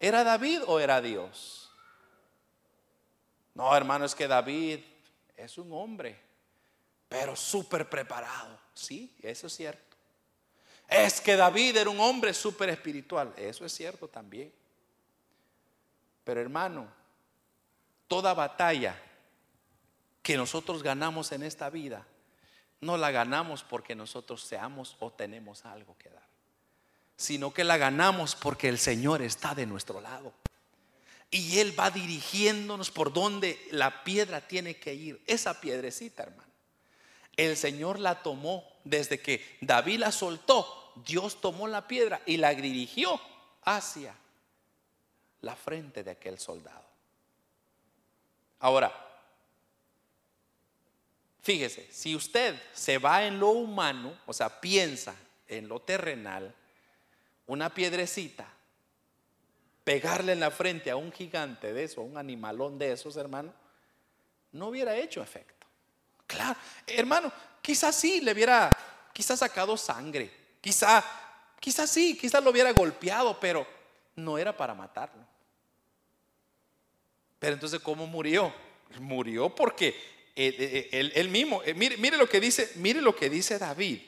[0.00, 1.70] ¿Era David o era Dios?
[3.52, 4.80] No, hermano, es que David
[5.36, 6.18] es un hombre,
[7.10, 8.58] pero súper preparado.
[8.72, 9.93] Sí, eso es cierto.
[10.88, 13.32] Es que David era un hombre súper espiritual.
[13.36, 14.52] Eso es cierto también.
[16.24, 16.88] Pero hermano,
[18.08, 19.00] toda batalla
[20.22, 22.06] que nosotros ganamos en esta vida,
[22.80, 26.26] no la ganamos porque nosotros seamos o tenemos algo que dar,
[27.16, 30.32] sino que la ganamos porque el Señor está de nuestro lado.
[31.30, 35.20] Y Él va dirigiéndonos por donde la piedra tiene que ir.
[35.26, 36.52] Esa piedrecita, hermano.
[37.36, 40.92] El Señor la tomó desde que David la soltó.
[41.04, 43.20] Dios tomó la piedra y la dirigió
[43.62, 44.14] hacia
[45.40, 46.84] la frente de aquel soldado.
[48.60, 48.92] Ahora,
[51.42, 55.14] fíjese, si usted se va en lo humano, o sea, piensa
[55.48, 56.54] en lo terrenal,
[57.46, 58.48] una piedrecita,
[59.84, 63.52] pegarle en la frente a un gigante de eso, a un animalón de esos, hermano,
[64.52, 65.53] no hubiera hecho efecto.
[66.86, 67.32] Hermano,
[67.62, 68.76] quizás sí le hubiera,
[69.12, 70.30] quizás sacado sangre,
[70.60, 71.04] quizás,
[71.60, 73.66] quizás sí, quizás lo hubiera golpeado, pero
[74.16, 75.24] no era para matarlo.
[77.38, 78.52] Pero entonces, ¿cómo murió?
[79.00, 79.94] Murió porque
[80.34, 84.00] él, mismo, eh, mire, mire, lo que dice, mire lo que dice David.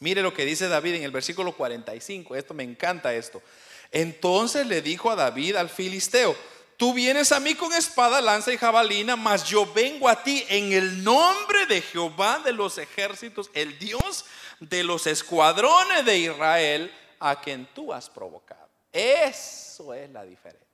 [0.00, 2.36] Mire lo que dice David en el versículo 45.
[2.36, 3.42] Esto me encanta esto.
[3.90, 6.36] Entonces le dijo a David al filisteo,
[6.78, 10.72] tú vienes a mí con espada, lanza y jabalina, mas yo vengo a ti en
[10.72, 14.24] el nombre de Jehová de los ejércitos, el Dios
[14.60, 18.68] de los escuadrones de Israel, a quien tú has provocado.
[18.92, 20.64] Eso es la diferencia.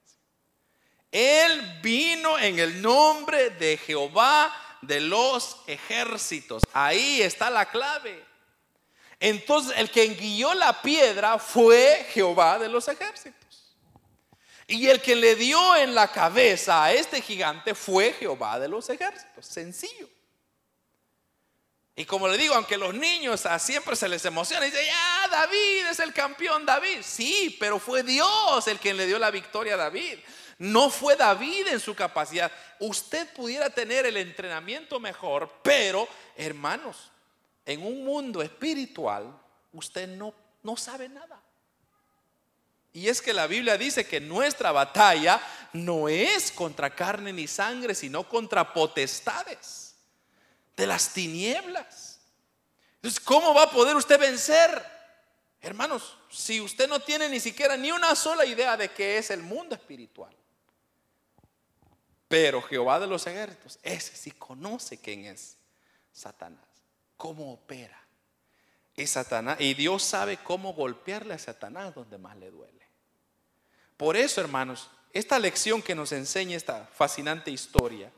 [1.10, 4.52] Él vino en el nombre de Jehová
[4.82, 6.62] de los ejércitos.
[6.72, 8.22] Ahí está la clave.
[9.20, 13.43] Entonces el que guió la piedra fue Jehová de los ejércitos.
[14.66, 18.88] Y el que le dio en la cabeza a este gigante fue Jehová de los
[18.88, 19.44] ejércitos.
[19.46, 20.08] Sencillo.
[21.96, 25.86] Y como le digo, aunque los niños siempre se les emociona y dicen, ya, David
[25.90, 26.98] es el campeón, David.
[27.02, 30.18] Sí, pero fue Dios el que le dio la victoria a David.
[30.58, 32.50] No fue David en su capacidad.
[32.80, 37.12] Usted pudiera tener el entrenamiento mejor, pero hermanos,
[37.64, 39.32] en un mundo espiritual,
[39.72, 41.43] usted no, no sabe nada.
[42.94, 45.38] Y es que la Biblia dice que nuestra batalla
[45.74, 49.96] no es contra carne ni sangre, sino contra potestades
[50.74, 52.20] de las tinieblas.
[52.96, 54.82] Entonces, ¿cómo va a poder usted vencer?
[55.60, 59.42] Hermanos, si usted no tiene ni siquiera ni una sola idea de qué es el
[59.42, 60.34] mundo espiritual.
[62.28, 65.58] Pero Jehová de los ejércitos, ese sí conoce quién es
[66.12, 66.74] Satanás
[67.16, 67.98] cómo opera.
[68.96, 72.83] Y Satanás, y Dios sabe cómo golpearle a Satanás donde más le duele.
[74.04, 78.12] Por eso, hermanos, esta lección que nos enseña esta fascinante historia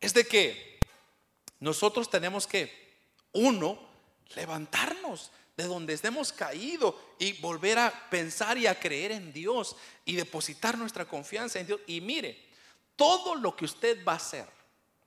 [0.00, 0.80] es de que
[1.60, 2.72] nosotros tenemos que,
[3.34, 3.78] uno,
[4.34, 9.76] levantarnos de donde estemos caído y volver a pensar y a creer en Dios
[10.06, 11.80] y depositar nuestra confianza en Dios.
[11.86, 12.42] Y mire,
[12.96, 14.48] todo lo que usted va a hacer,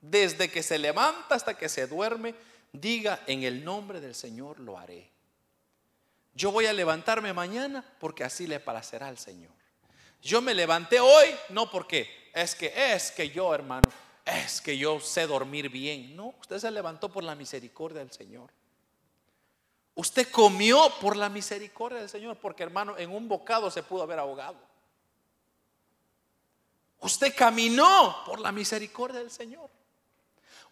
[0.00, 2.36] desde que se levanta hasta que se duerme,
[2.72, 5.10] diga, en el nombre del Señor lo haré.
[6.32, 9.58] Yo voy a levantarme mañana porque así le parecerá al Señor.
[10.22, 13.88] Yo me levanté hoy no porque es que es que yo, hermano,
[14.24, 16.14] es que yo sé dormir bien.
[16.14, 18.50] No, usted se levantó por la misericordia del Señor.
[19.94, 24.18] Usted comió por la misericordia del Señor, porque hermano, en un bocado se pudo haber
[24.18, 24.56] ahogado.
[27.00, 29.68] Usted caminó por la misericordia del Señor.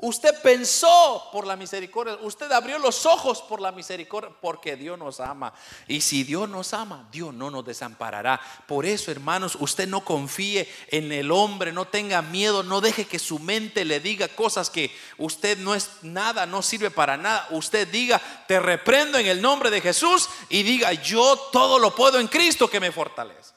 [0.01, 5.19] Usted pensó por la misericordia, usted abrió los ojos por la misericordia, porque Dios nos
[5.19, 5.53] ama.
[5.89, 8.41] Y si Dios nos ama, Dios no nos desamparará.
[8.69, 13.19] Por eso, hermanos, usted no confíe en el hombre, no tenga miedo, no deje que
[13.19, 17.49] su mente le diga cosas que usted no es nada, no sirve para nada.
[17.51, 22.21] Usted diga, te reprendo en el nombre de Jesús y diga, yo todo lo puedo
[22.21, 23.53] en Cristo que me fortalece.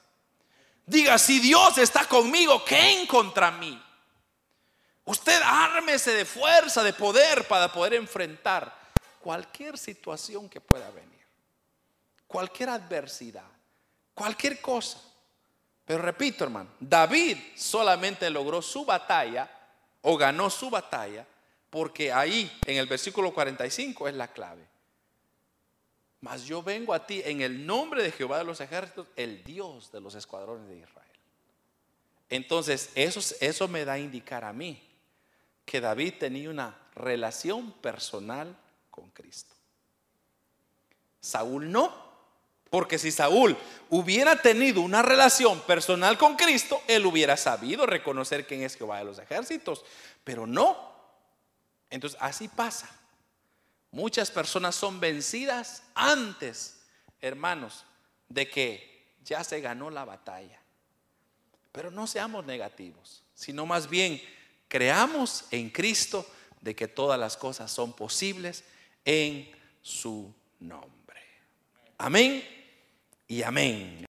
[0.88, 3.80] Diga, si Dios está conmigo, ¿qué en contra mí?
[5.06, 8.74] Usted ármese de fuerza, de poder para poder enfrentar
[9.20, 11.26] cualquier situación que pueda venir,
[12.28, 13.50] cualquier adversidad,
[14.14, 15.02] cualquier cosa.
[15.86, 19.50] Pero repito, hermano, David solamente logró su batalla
[20.02, 21.26] o ganó su batalla
[21.70, 24.68] porque ahí en el versículo 45 es la clave.
[26.20, 29.92] Mas yo vengo a ti en el nombre de Jehová de los ejércitos, el Dios
[29.92, 31.08] de los escuadrones de Israel.
[32.30, 34.91] Entonces, eso, eso me da a indicar a mí
[35.66, 38.56] que David tenía una relación personal
[38.90, 39.56] con Cristo.
[41.20, 42.12] Saúl no,
[42.70, 43.58] porque si Saúl
[43.90, 49.06] hubiera tenido una relación personal con Cristo, él hubiera sabido reconocer quién es Jehová de
[49.06, 49.84] los ejércitos,
[50.24, 50.92] pero no.
[51.90, 52.90] Entonces así pasa.
[53.92, 56.82] Muchas personas son vencidas antes,
[57.20, 57.84] hermanos,
[58.30, 60.60] de que ya se ganó la batalla.
[61.74, 64.22] Pero no seamos negativos, sino más bien
[64.72, 66.26] creamos en Cristo
[66.62, 68.64] de que todas las cosas son posibles
[69.04, 69.52] en
[69.82, 71.20] su nombre.
[71.98, 72.42] Amén
[73.28, 74.00] y amén.